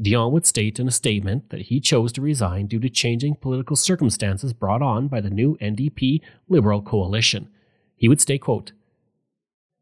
Dion 0.00 0.32
would 0.32 0.46
state 0.46 0.78
in 0.78 0.86
a 0.86 0.92
statement 0.92 1.50
that 1.50 1.62
he 1.62 1.80
chose 1.80 2.12
to 2.12 2.20
resign 2.20 2.66
due 2.66 2.78
to 2.80 2.88
changing 2.88 3.36
political 3.36 3.76
circumstances 3.76 4.52
brought 4.52 4.82
on 4.82 5.08
by 5.08 5.20
the 5.20 5.30
new 5.30 5.56
NDP 5.60 6.20
Liberal 6.48 6.82
coalition. 6.82 7.48
He 7.96 8.08
would 8.08 8.20
state, 8.20 8.42
quote, 8.42 8.72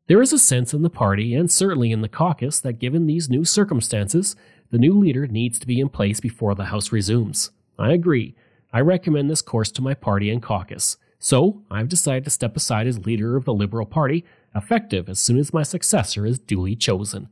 there 0.08 0.22
is 0.22 0.32
a 0.32 0.38
sense 0.38 0.72
in 0.72 0.82
the 0.82 0.90
party, 0.90 1.34
and 1.34 1.50
certainly 1.50 1.90
in 1.90 2.00
the 2.00 2.08
caucus, 2.08 2.60
that 2.60 2.78
given 2.78 3.06
these 3.06 3.28
new 3.28 3.44
circumstances, 3.44 4.36
the 4.70 4.78
new 4.78 4.96
leader 4.96 5.26
needs 5.26 5.58
to 5.58 5.66
be 5.66 5.80
in 5.80 5.88
place 5.88 6.20
before 6.20 6.54
the 6.54 6.66
House 6.66 6.92
resumes. 6.92 7.50
I 7.76 7.92
agree. 7.92 8.36
I 8.72 8.80
recommend 8.80 9.28
this 9.28 9.42
course 9.42 9.72
to 9.72 9.82
my 9.82 9.94
party 9.94 10.30
and 10.30 10.40
caucus. 10.40 10.96
So, 11.18 11.62
I've 11.72 11.88
decided 11.88 12.22
to 12.24 12.30
step 12.30 12.56
aside 12.56 12.86
as 12.86 13.04
leader 13.04 13.36
of 13.36 13.44
the 13.44 13.54
Liberal 13.54 13.86
Party, 13.86 14.24
effective 14.54 15.08
as 15.08 15.18
soon 15.18 15.38
as 15.38 15.52
my 15.52 15.64
successor 15.64 16.24
is 16.24 16.38
duly 16.38 16.76
chosen. 16.76 17.28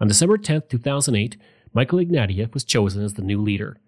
On 0.00 0.06
December 0.06 0.38
10, 0.38 0.62
2008, 0.68 1.36
Michael 1.72 1.98
Ignatieff 1.98 2.54
was 2.54 2.64
chosen 2.64 3.02
as 3.02 3.14
the 3.14 3.22
new 3.22 3.40
leader. 3.40 3.78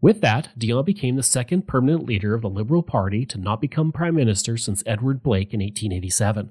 With 0.00 0.20
that, 0.20 0.50
Dion 0.58 0.84
became 0.84 1.16
the 1.16 1.22
second 1.22 1.66
permanent 1.66 2.04
leader 2.04 2.34
of 2.34 2.42
the 2.42 2.50
Liberal 2.50 2.82
Party 2.82 3.24
to 3.26 3.38
not 3.38 3.60
become 3.60 3.90
Prime 3.90 4.14
Minister 4.14 4.58
since 4.58 4.82
Edward 4.84 5.22
Blake 5.22 5.54
in 5.54 5.60
1887. 5.60 6.50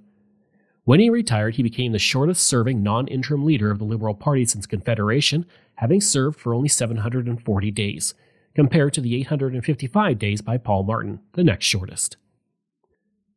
When 0.85 0.99
he 0.99 1.09
retired, 1.09 1.55
he 1.55 1.63
became 1.63 1.91
the 1.91 1.99
shortest 1.99 2.45
serving 2.45 2.81
non 2.81 3.07
interim 3.07 3.45
leader 3.45 3.69
of 3.69 3.77
the 3.77 3.85
Liberal 3.85 4.15
Party 4.15 4.45
since 4.45 4.65
Confederation, 4.65 5.45
having 5.75 6.01
served 6.01 6.39
for 6.39 6.53
only 6.55 6.67
740 6.67 7.71
days, 7.71 8.15
compared 8.55 8.93
to 8.93 9.01
the 9.01 9.15
855 9.15 10.17
days 10.17 10.41
by 10.41 10.57
Paul 10.57 10.83
Martin, 10.83 11.19
the 11.33 11.43
next 11.43 11.65
shortest. 11.65 12.17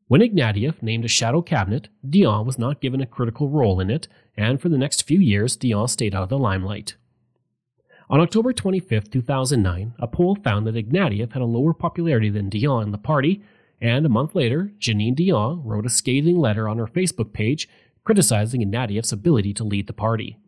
When 0.08 0.20
Ignatieff 0.20 0.82
named 0.82 1.04
a 1.04 1.08
shadow 1.08 1.42
cabinet, 1.42 1.88
Dion 2.08 2.46
was 2.46 2.58
not 2.58 2.80
given 2.80 3.00
a 3.00 3.06
critical 3.06 3.48
role 3.48 3.80
in 3.80 3.90
it, 3.90 4.08
and 4.36 4.60
for 4.60 4.68
the 4.68 4.78
next 4.78 5.02
few 5.02 5.18
years, 5.18 5.56
Dion 5.56 5.88
stayed 5.88 6.14
out 6.14 6.22
of 6.22 6.28
the 6.28 6.38
limelight. 6.38 6.96
On 8.08 8.20
October 8.20 8.52
25, 8.52 9.10
2009, 9.10 9.94
a 9.98 10.06
poll 10.06 10.36
found 10.36 10.66
that 10.66 10.76
Ignatieff 10.76 11.32
had 11.32 11.42
a 11.42 11.46
lower 11.46 11.74
popularity 11.74 12.30
than 12.30 12.48
Dion 12.48 12.84
in 12.84 12.92
the 12.92 12.98
party, 12.98 13.42
and 13.80 14.06
a 14.06 14.08
month 14.08 14.34
later, 14.34 14.72
Janine 14.78 15.16
Dion 15.16 15.62
wrote 15.64 15.86
a 15.86 15.90
scathing 15.90 16.38
letter 16.38 16.68
on 16.68 16.78
her 16.78 16.86
Facebook 16.86 17.32
page 17.32 17.68
criticizing 18.04 18.62
Ignatieff's 18.62 19.10
ability 19.10 19.52
to 19.54 19.64
lead 19.64 19.88
the 19.88 19.92
party. 19.92 20.38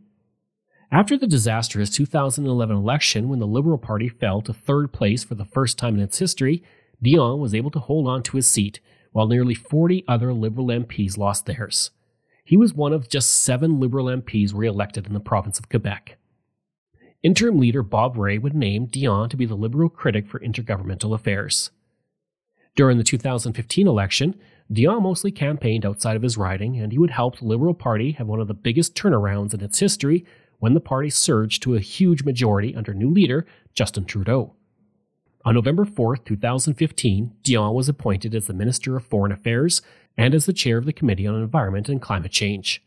After 0.93 1.19
the 1.19 1.27
disastrous 1.27 1.91
2011 1.91 2.75
election, 2.75 3.29
when 3.29 3.41
the 3.41 3.47
Liberal 3.47 3.77
Party 3.77 4.09
fell 4.09 4.41
to 4.43 4.55
third 4.55 4.93
place 4.93 5.25
for 5.25 5.35
the 5.35 5.45
first 5.45 5.77
time 5.77 5.97
in 5.97 6.01
its 6.01 6.19
history, 6.19 6.63
Dion 7.03 7.41
was 7.41 7.55
able 7.55 7.71
to 7.73 7.81
hold 7.81 8.07
on 8.07 8.23
to 8.23 8.37
his 8.37 8.49
seat, 8.49 8.81
while 9.13 9.27
nearly 9.27 9.55
40 9.55 10.05
other 10.07 10.33
Liberal 10.33 10.69
MPs 10.69 11.19
lost 11.19 11.47
theirs. 11.47 11.91
He 12.49 12.57
was 12.57 12.73
one 12.73 12.95
of 12.95 13.11
just 13.11 13.29
seven 13.29 13.79
Liberal 13.79 14.07
MPs 14.07 14.55
re 14.55 14.67
elected 14.67 15.07
in 15.07 15.13
the 15.13 15.21
province 15.21 15.59
of 15.59 15.69
Quebec. 15.69 16.17
Interim 17.23 17.59
leader 17.59 17.83
Bob 17.83 18.17
Rae 18.17 18.39
would 18.39 18.55
name 18.55 18.87
Dion 18.87 19.29
to 19.29 19.37
be 19.37 19.45
the 19.45 19.55
Liberal 19.55 19.91
critic 19.91 20.27
for 20.27 20.41
intergovernmental 20.41 21.15
affairs. 21.15 21.71
During 22.75 22.97
the 22.97 23.05
2015 23.05 23.87
election, 23.87 24.35
Dion 24.73 25.03
mostly 25.03 25.31
campaigned 25.31 25.85
outside 25.85 26.17
of 26.17 26.23
his 26.23 26.39
riding, 26.39 26.79
and 26.79 26.91
he 26.91 26.99
would 26.99 27.11
help 27.11 27.39
the 27.39 27.45
Liberal 27.45 27.75
Party 27.75 28.13
have 28.13 28.29
one 28.29 28.41
of 28.41 28.49
the 28.49 28.55
biggest 28.55 28.95
turnarounds 28.95 29.53
in 29.53 29.61
its 29.61 29.81
history 29.81 30.25
when 30.59 30.73
the 30.73 30.81
party 30.81 31.11
surged 31.11 31.63
to 31.65 31.75
a 31.75 31.81
huge 31.81 32.25
majority 32.25 32.75
under 32.75 32.95
new 32.95 33.11
leader 33.11 33.45
Justin 33.75 34.07
Trudeau. 34.07 34.55
On 35.45 35.55
November 35.55 35.85
4, 35.85 36.17
2015, 36.17 37.31
Dion 37.43 37.75
was 37.75 37.91
appointed 37.91 38.35
as 38.35 38.47
the 38.47 38.55
Minister 38.55 38.97
of 38.97 39.05
Foreign 39.05 39.33
Affairs 39.33 39.83
and 40.19 40.35
as 40.35 40.45
the 40.45 40.53
chair 40.53 40.77
of 40.77 40.85
the 40.85 40.93
Committee 40.93 41.27
on 41.27 41.37
Environment 41.37 41.89
and 41.89 42.03
Climate 42.03 42.33
Change. 42.33 42.83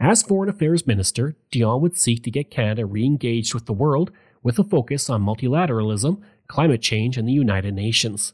As 0.00 0.22
Foreign 0.22 0.48
Affairs 0.48 0.86
Minister, 0.86 1.36
Dion 1.52 1.80
would 1.82 1.96
seek 1.96 2.24
to 2.24 2.30
get 2.30 2.50
Canada 2.50 2.86
re 2.86 3.04
engaged 3.04 3.54
with 3.54 3.66
the 3.66 3.72
world 3.72 4.10
with 4.42 4.58
a 4.58 4.64
focus 4.64 5.08
on 5.08 5.22
multilateralism, 5.22 6.20
climate 6.48 6.82
change, 6.82 7.16
and 7.16 7.28
the 7.28 7.32
United 7.32 7.74
Nations. 7.74 8.32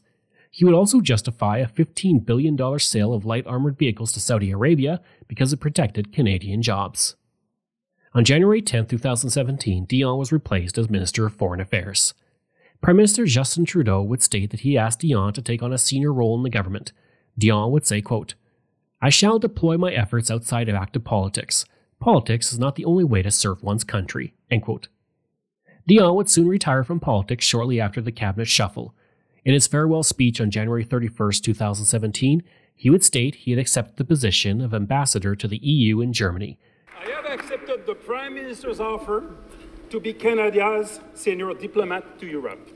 He 0.49 0.65
would 0.65 0.73
also 0.73 0.99
justify 0.99 1.59
a 1.59 1.67
$15 1.67 2.25
billion 2.25 2.79
sale 2.79 3.13
of 3.13 3.25
light 3.25 3.45
armored 3.45 3.77
vehicles 3.77 4.11
to 4.13 4.19
Saudi 4.19 4.49
Arabia 4.49 5.01
because 5.27 5.53
it 5.53 5.59
protected 5.59 6.11
Canadian 6.11 6.63
jobs. 6.63 7.15
On 8.15 8.25
January 8.25 8.61
10, 8.61 8.87
2017, 8.87 9.85
Dion 9.85 10.17
was 10.17 10.31
replaced 10.31 10.79
as 10.79 10.89
Minister 10.89 11.27
of 11.27 11.35
Foreign 11.35 11.61
Affairs. 11.61 12.15
Prime 12.81 12.95
Minister 12.95 13.25
Justin 13.25 13.65
Trudeau 13.65 14.01
would 14.01 14.23
state 14.23 14.49
that 14.49 14.61
he 14.61 14.77
asked 14.77 15.01
Dion 15.01 15.33
to 15.33 15.41
take 15.41 15.61
on 15.61 15.73
a 15.73 15.77
senior 15.77 16.11
role 16.11 16.35
in 16.35 16.41
the 16.41 16.49
government. 16.49 16.93
Dion 17.39 17.71
would 17.71 17.87
say, 17.87 18.01
quote, 18.01 18.35
I 19.01 19.09
shall 19.09 19.39
deploy 19.39 19.77
my 19.77 19.91
efforts 19.93 20.29
outside 20.29 20.67
of 20.67 20.75
active 20.75 21.05
politics. 21.05 21.65
Politics 21.99 22.51
is 22.51 22.59
not 22.59 22.75
the 22.75 22.85
only 22.85 23.05
way 23.05 23.21
to 23.21 23.31
serve 23.31 23.63
one's 23.63 23.83
country. 23.83 24.33
End 24.51 24.63
quote. 24.63 24.89
Dion 25.87 26.15
would 26.15 26.29
soon 26.29 26.47
retire 26.47 26.83
from 26.83 26.99
politics 26.99 27.45
shortly 27.45 27.79
after 27.79 28.01
the 28.01 28.11
cabinet 28.11 28.47
shuffle. 28.47 28.93
In 29.45 29.53
his 29.53 29.67
farewell 29.67 30.03
speech 30.03 30.41
on 30.41 30.51
January 30.51 30.83
31, 30.83 31.31
2017, 31.41 32.43
he 32.75 32.89
would 32.89 33.03
state 33.03 33.35
he 33.35 33.51
had 33.51 33.59
accepted 33.59 33.97
the 33.97 34.03
position 34.03 34.61
of 34.61 34.73
ambassador 34.73 35.35
to 35.35 35.47
the 35.47 35.57
EU 35.57 36.01
in 36.01 36.13
Germany. 36.13 36.59
I 36.97 37.09
have 37.09 37.25
accepted 37.25 37.85
the 37.85 37.95
Prime 37.95 38.35
Minister's 38.35 38.79
offer 38.79 39.35
to 39.89 39.99
be 39.99 40.13
Canada's 40.13 40.99
senior 41.13 41.53
diplomat 41.53 42.19
to 42.19 42.27
Europe. 42.27 42.69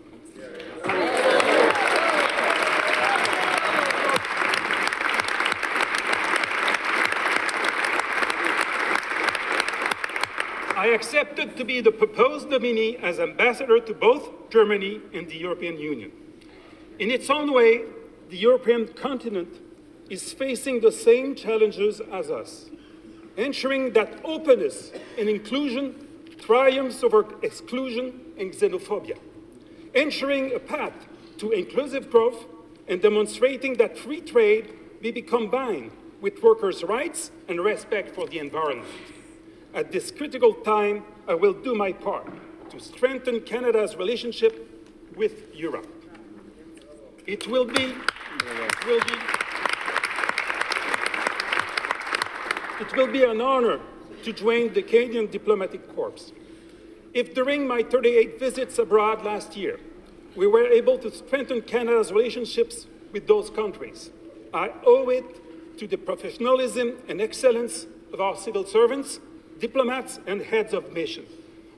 Accepted 10.93 11.57
to 11.57 11.65
be 11.65 11.81
the 11.81 11.91
proposed 11.91 12.49
nominee 12.49 12.97
as 12.97 13.19
ambassador 13.19 13.79
to 13.79 13.93
both 13.93 14.49
Germany 14.49 15.01
and 15.13 15.27
the 15.27 15.37
European 15.37 15.77
Union. 15.77 16.11
In 16.99 17.09
its 17.09 17.29
own 17.29 17.51
way, 17.51 17.83
the 18.29 18.37
European 18.37 18.87
continent 18.87 19.59
is 20.09 20.31
facing 20.31 20.81
the 20.81 20.91
same 20.91 21.35
challenges 21.35 21.99
as 22.11 22.29
us, 22.29 22.69
ensuring 23.37 23.93
that 23.93 24.21
openness 24.23 24.91
and 25.17 25.27
inclusion 25.27 26.07
triumphs 26.39 27.03
over 27.03 27.25
exclusion 27.41 28.19
and 28.37 28.53
xenophobia, 28.53 29.17
ensuring 29.93 30.53
a 30.53 30.59
path 30.59 30.93
to 31.37 31.51
inclusive 31.51 32.11
growth 32.11 32.45
and 32.87 33.01
demonstrating 33.01 33.75
that 33.75 33.97
free 33.97 34.21
trade 34.21 34.73
may 35.01 35.11
be 35.11 35.21
combined 35.21 35.91
with 36.21 36.41
workers' 36.43 36.83
rights 36.83 37.31
and 37.47 37.59
respect 37.59 38.13
for 38.13 38.27
the 38.27 38.39
environment. 38.39 38.87
At 39.73 39.91
this 39.91 40.11
critical 40.11 40.53
time, 40.53 41.03
I 41.27 41.33
will 41.33 41.53
do 41.53 41.73
my 41.73 41.93
part 41.93 42.27
to 42.69 42.79
strengthen 42.79 43.41
Canada's 43.41 43.95
relationship 43.95 44.85
with 45.15 45.55
Europe. 45.55 45.87
It 47.25 47.47
will 47.47 47.65
be, 47.65 47.85
it 47.85 48.85
will 48.85 48.99
be, 48.99 49.13
it 52.81 52.95
will 52.95 53.07
be 53.07 53.23
an 53.23 53.41
honor 53.41 53.79
to 54.23 54.33
join 54.33 54.71
the 54.73 54.83
Canadian 54.83 55.25
Diplomatic 55.31 55.95
Corps. 55.95 56.31
If 57.15 57.33
during 57.33 57.67
my 57.67 57.81
38 57.81 58.39
visits 58.39 58.77
abroad 58.77 59.23
last 59.23 59.57
year, 59.57 59.79
we 60.35 60.45
were 60.45 60.67
able 60.67 60.99
to 60.99 61.09
strengthen 61.09 61.61
Canada's 61.61 62.11
relationships 62.11 62.85
with 63.11 63.27
those 63.27 63.49
countries, 63.49 64.11
I 64.53 64.71
owe 64.85 65.09
it 65.09 65.77
to 65.79 65.87
the 65.87 65.97
professionalism 65.97 66.97
and 67.07 67.19
excellence 67.19 67.87
of 68.11 68.21
our 68.21 68.35
civil 68.35 68.65
servants 68.65 69.19
diplomats, 69.59 70.19
and 70.27 70.41
heads 70.41 70.73
of 70.73 70.91
mission. 70.91 71.25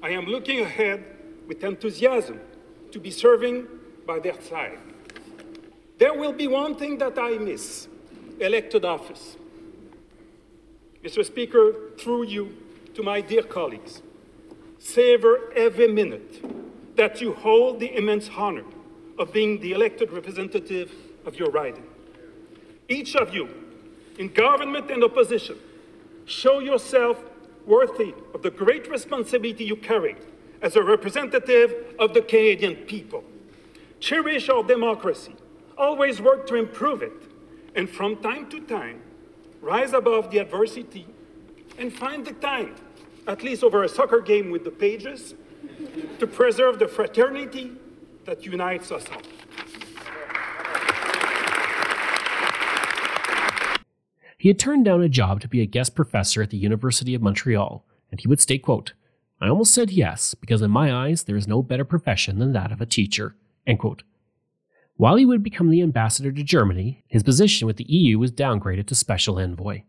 I 0.02 0.10
am 0.10 0.26
looking 0.26 0.62
ahead 0.62 1.04
with 1.48 1.64
enthusiasm 1.64 2.40
to 2.92 3.00
be 3.00 3.12
serving 3.12 3.68
by 4.06 4.20
their 4.20 4.40
side. 4.42 4.80
There 5.98 6.14
will 6.14 6.34
be 6.34 6.48
one 6.48 6.76
thing 6.76 6.98
that 7.00 7.18
I 7.18 7.38
miss 7.38 7.88
elected 8.40 8.84
office. 8.84 9.38
Mr. 11.04 11.24
Speaker, 11.24 11.74
through 11.98 12.26
you 12.26 12.56
to 12.96 13.04
my 13.04 13.22
dear 13.22 13.44
colleagues, 13.44 14.02
savor 14.80 15.52
every 15.56 15.88
minute 15.88 16.96
that 16.96 17.22
you 17.22 17.34
hold 17.34 17.80
the 17.80 17.96
immense 17.96 18.30
honor 18.36 18.64
of 19.18 19.32
being 19.32 19.60
the 19.60 19.72
elected 19.72 20.12
representative 20.12 20.92
of 21.26 21.38
your 21.38 21.50
riding. 21.50 21.86
Each 22.88 23.16
of 23.16 23.34
you, 23.34 23.50
in 24.18 24.30
government 24.30 24.92
and 24.92 25.04
opposition, 25.04 25.58
show 26.26 26.60
yourself 26.60 27.24
worthy 27.66 28.14
of 28.34 28.42
the 28.42 28.52
great 28.52 28.90
responsibility 28.90 29.66
you 29.66 29.76
carry 29.76 30.16
as 30.62 30.76
a 30.76 30.84
representative 30.84 31.96
of 32.00 32.14
the 32.14 32.22
Canadian 32.22 32.76
people. 32.76 33.24
Cherish 34.00 34.50
our 34.50 34.64
democracy, 34.64 35.36
always 35.78 36.22
work 36.22 36.48
to 36.48 36.56
improve 36.56 37.02
it, 37.02 37.14
and 37.76 37.90
from 37.90 38.18
time 38.18 38.50
to 38.50 38.60
time, 38.62 39.02
rise 39.62 39.94
above 39.94 40.32
the 40.32 40.38
adversity 40.38 41.08
and 41.78 41.92
find 41.92 42.26
the 42.26 42.34
time, 42.34 42.76
at 43.28 43.44
least 43.44 43.64
over 43.64 43.84
a 43.84 43.90
soccer 43.90 44.22
game 44.22 44.50
with 44.50 44.64
the 44.64 44.72
pages, 44.72 45.34
to 46.20 46.28
preserve 46.28 46.80
the 46.80 46.88
fraternity 46.88 47.72
that 48.26 48.46
unites 48.46 48.92
us 48.92 49.06
all. 49.12 49.22
He 54.46 54.50
had 54.50 54.60
turned 54.60 54.86
down 54.86 55.02
a 55.02 55.10
job 55.10 55.42
to 55.42 55.48
be 55.48 55.62
a 55.62 55.66
guest 55.66 55.96
professor 55.96 56.44
at 56.44 56.52
the 56.52 56.58
University 56.58 57.16
of 57.16 57.22
Montreal, 57.24 57.84
and 58.12 58.22
he 58.22 58.28
would 58.28 58.40
state, 58.40 58.62
quote, 58.62 58.94
I 59.42 59.48
almost 59.48 59.74
said 59.74 59.90
yes, 59.90 60.36
because 60.36 60.62
in 60.62 60.70
my 60.70 60.94
eyes 60.94 61.24
there 61.24 61.36
is 61.36 61.48
no 61.48 61.64
better 61.64 61.84
profession 61.84 62.38
than 62.38 62.54
that 62.54 62.72
of 62.72 62.80
a 62.80 62.86
teacher. 62.86 63.36
End 63.66 63.80
quote. 63.80 64.04
While 64.98 65.16
he 65.16 65.26
would 65.26 65.42
become 65.42 65.72
the 65.72 65.82
ambassador 65.82 66.32
to 66.32 66.44
Germany, 66.44 67.04
his 67.08 67.24
position 67.24 67.66
with 67.66 67.78
the 67.78 67.92
EU 67.92 68.20
was 68.20 68.32
downgraded 68.32 68.86
to 68.86 68.94
special 68.94 69.40
envoy. 69.40 69.82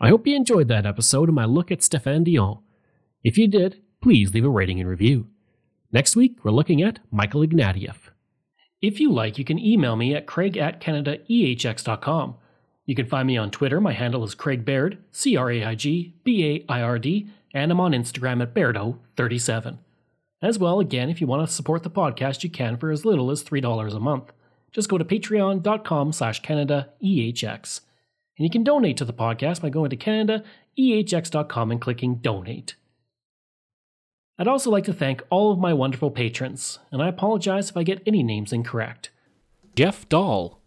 I 0.00 0.10
hope 0.10 0.24
you 0.24 0.36
enjoyed 0.36 0.68
that 0.68 0.86
episode 0.86 1.28
of 1.28 1.34
my 1.34 1.44
look 1.44 1.72
at 1.72 1.80
Stéphane 1.80 2.22
Dion. 2.22 2.60
If 3.24 3.36
you 3.36 3.48
did, 3.48 3.82
please 4.00 4.32
leave 4.32 4.44
a 4.44 4.48
rating 4.48 4.78
and 4.78 4.88
review. 4.88 5.26
Next 5.90 6.14
week, 6.14 6.44
we're 6.44 6.52
looking 6.52 6.82
at 6.82 7.00
Michael 7.10 7.44
Ignatieff. 7.44 8.10
If 8.80 9.00
you 9.00 9.10
like, 9.10 9.38
you 9.38 9.44
can 9.44 9.58
email 9.58 9.96
me 9.96 10.14
at 10.14 10.28
craig 10.28 10.56
at 10.56 10.80
canadaehx.com. 10.80 12.36
You 12.86 12.94
can 12.94 13.06
find 13.06 13.26
me 13.26 13.36
on 13.36 13.50
Twitter. 13.50 13.80
My 13.80 13.92
handle 13.92 14.24
is 14.24 14.34
Craig 14.34 14.64
Baird, 14.64 14.98
C 15.10 15.36
R 15.36 15.50
A 15.50 15.64
I 15.64 15.74
G 15.74 16.14
B 16.24 16.46
A 16.46 16.72
I 16.72 16.80
R 16.80 16.98
D, 16.98 17.28
and 17.52 17.70
I'm 17.70 17.80
on 17.80 17.92
Instagram 17.92 18.40
at 18.40 18.54
Bairdo37. 18.54 19.78
As 20.40 20.58
well, 20.58 20.80
again, 20.80 21.10
if 21.10 21.20
you 21.20 21.26
want 21.26 21.46
to 21.46 21.52
support 21.52 21.82
the 21.82 21.90
podcast, 21.90 22.44
you 22.44 22.50
can 22.50 22.76
for 22.76 22.90
as 22.90 23.04
little 23.04 23.30
as 23.30 23.42
$3 23.42 23.94
a 23.94 23.98
month. 23.98 24.32
Just 24.70 24.88
go 24.88 24.98
to 24.98 25.04
patreon.com 25.04 26.12
slash 26.12 26.42
CanadaEHX. 26.42 27.80
And 28.38 28.44
you 28.44 28.50
can 28.50 28.62
donate 28.62 28.98
to 28.98 29.04
the 29.04 29.14
podcast 29.14 29.62
by 29.62 29.70
going 29.70 29.90
to 29.90 29.96
CanadaEHX.com 29.96 31.70
and 31.70 31.80
clicking 31.80 32.16
Donate. 32.16 32.76
I'd 34.38 34.46
also 34.46 34.70
like 34.70 34.84
to 34.84 34.92
thank 34.92 35.22
all 35.30 35.50
of 35.50 35.58
my 35.58 35.72
wonderful 35.72 36.10
patrons, 36.10 36.78
and 36.92 37.02
I 37.02 37.08
apologize 37.08 37.70
if 37.70 37.76
I 37.76 37.82
get 37.82 38.02
any 38.06 38.22
names 38.22 38.52
incorrect. 38.52 39.08
Jeff 39.74 40.06
Dahl, 40.10 40.60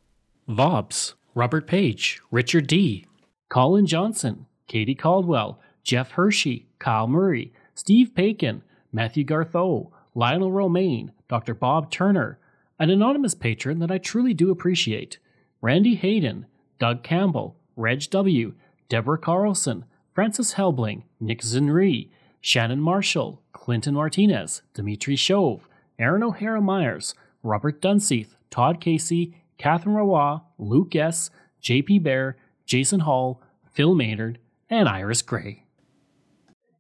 Vobs, 0.48 1.14
Robert 1.40 1.68
Page, 1.68 2.20
Richard 2.32 2.68
D., 2.68 3.06
Colin 3.48 3.86
Johnson, 3.86 4.46
Katie 4.68 4.94
Caldwell, 4.94 5.58
Jeff 5.86 6.12
Hershey, 6.12 6.68
Kyle 6.80 7.08
Murray, 7.08 7.54
Steve 7.76 8.12
Paikin, 8.14 8.62
Matthew 8.92 9.24
Gartho, 9.24 9.90
Lionel 10.14 10.52
Romaine, 10.52 11.14
Dr. 11.30 11.54
Bob 11.54 11.90
Turner, 11.92 12.40
an 12.78 12.90
anonymous 12.90 13.36
patron 13.36 13.80
that 13.80 13.90
I 13.90 14.00
truly 14.00 14.34
do 14.34 14.52
appreciate, 14.52 15.18
Randy 15.62 15.96
Hayden, 15.96 16.46
Doug 16.78 17.04
Campbell, 17.04 17.56
Reg 17.78 18.10
W., 18.10 18.54
Deborah 18.90 19.18
Carlson, 19.18 19.86
Francis 20.14 20.56
Helbling, 20.56 21.04
Nick 21.22 21.40
Zinri, 21.42 22.10
Shannon 22.42 22.82
Marshall, 22.82 23.42
Clinton 23.54 23.94
Martinez, 23.94 24.62
Dimitri 24.74 25.16
Shove, 25.16 25.70
Aaron 25.98 26.22
O'Hara 26.22 26.60
Myers, 26.60 27.16
Robert 27.44 27.82
Dunseith, 27.82 28.36
Todd 28.52 28.82
Casey, 28.82 29.39
Catherine 29.60 29.96
Rawa, 29.96 30.42
Luke 30.58 30.96
S., 30.96 31.30
JP 31.62 32.02
Bear, 32.02 32.38
Jason 32.66 33.02
Hall, 33.02 33.42
Phil 33.72 33.94
Maynard, 33.94 34.40
and 34.70 34.90
Iris 34.90 35.22
Gray. 35.22 35.66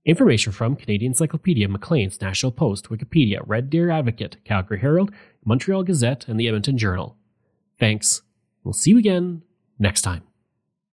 Information 0.06 0.52
from 0.52 0.76
Canadian 0.76 1.12
Encyclopedia, 1.12 1.68
Maclean's 1.68 2.20
National 2.22 2.52
Post, 2.52 2.90
Wikipedia, 2.90 3.42
Red 3.46 3.70
Deer 3.70 3.92
Advocate, 3.92 4.38
Calgary 4.46 4.80
Herald, 4.80 5.12
Montreal 5.46 5.84
Gazette, 5.84 6.28
and 6.28 6.40
the 6.40 6.48
Edmonton 6.48 6.78
Journal. 6.78 7.16
Thanks. 7.78 8.22
We'll 8.64 8.74
see 8.74 8.92
you 8.92 8.98
again 8.98 9.44
next 9.78 10.02
time. 10.02 10.24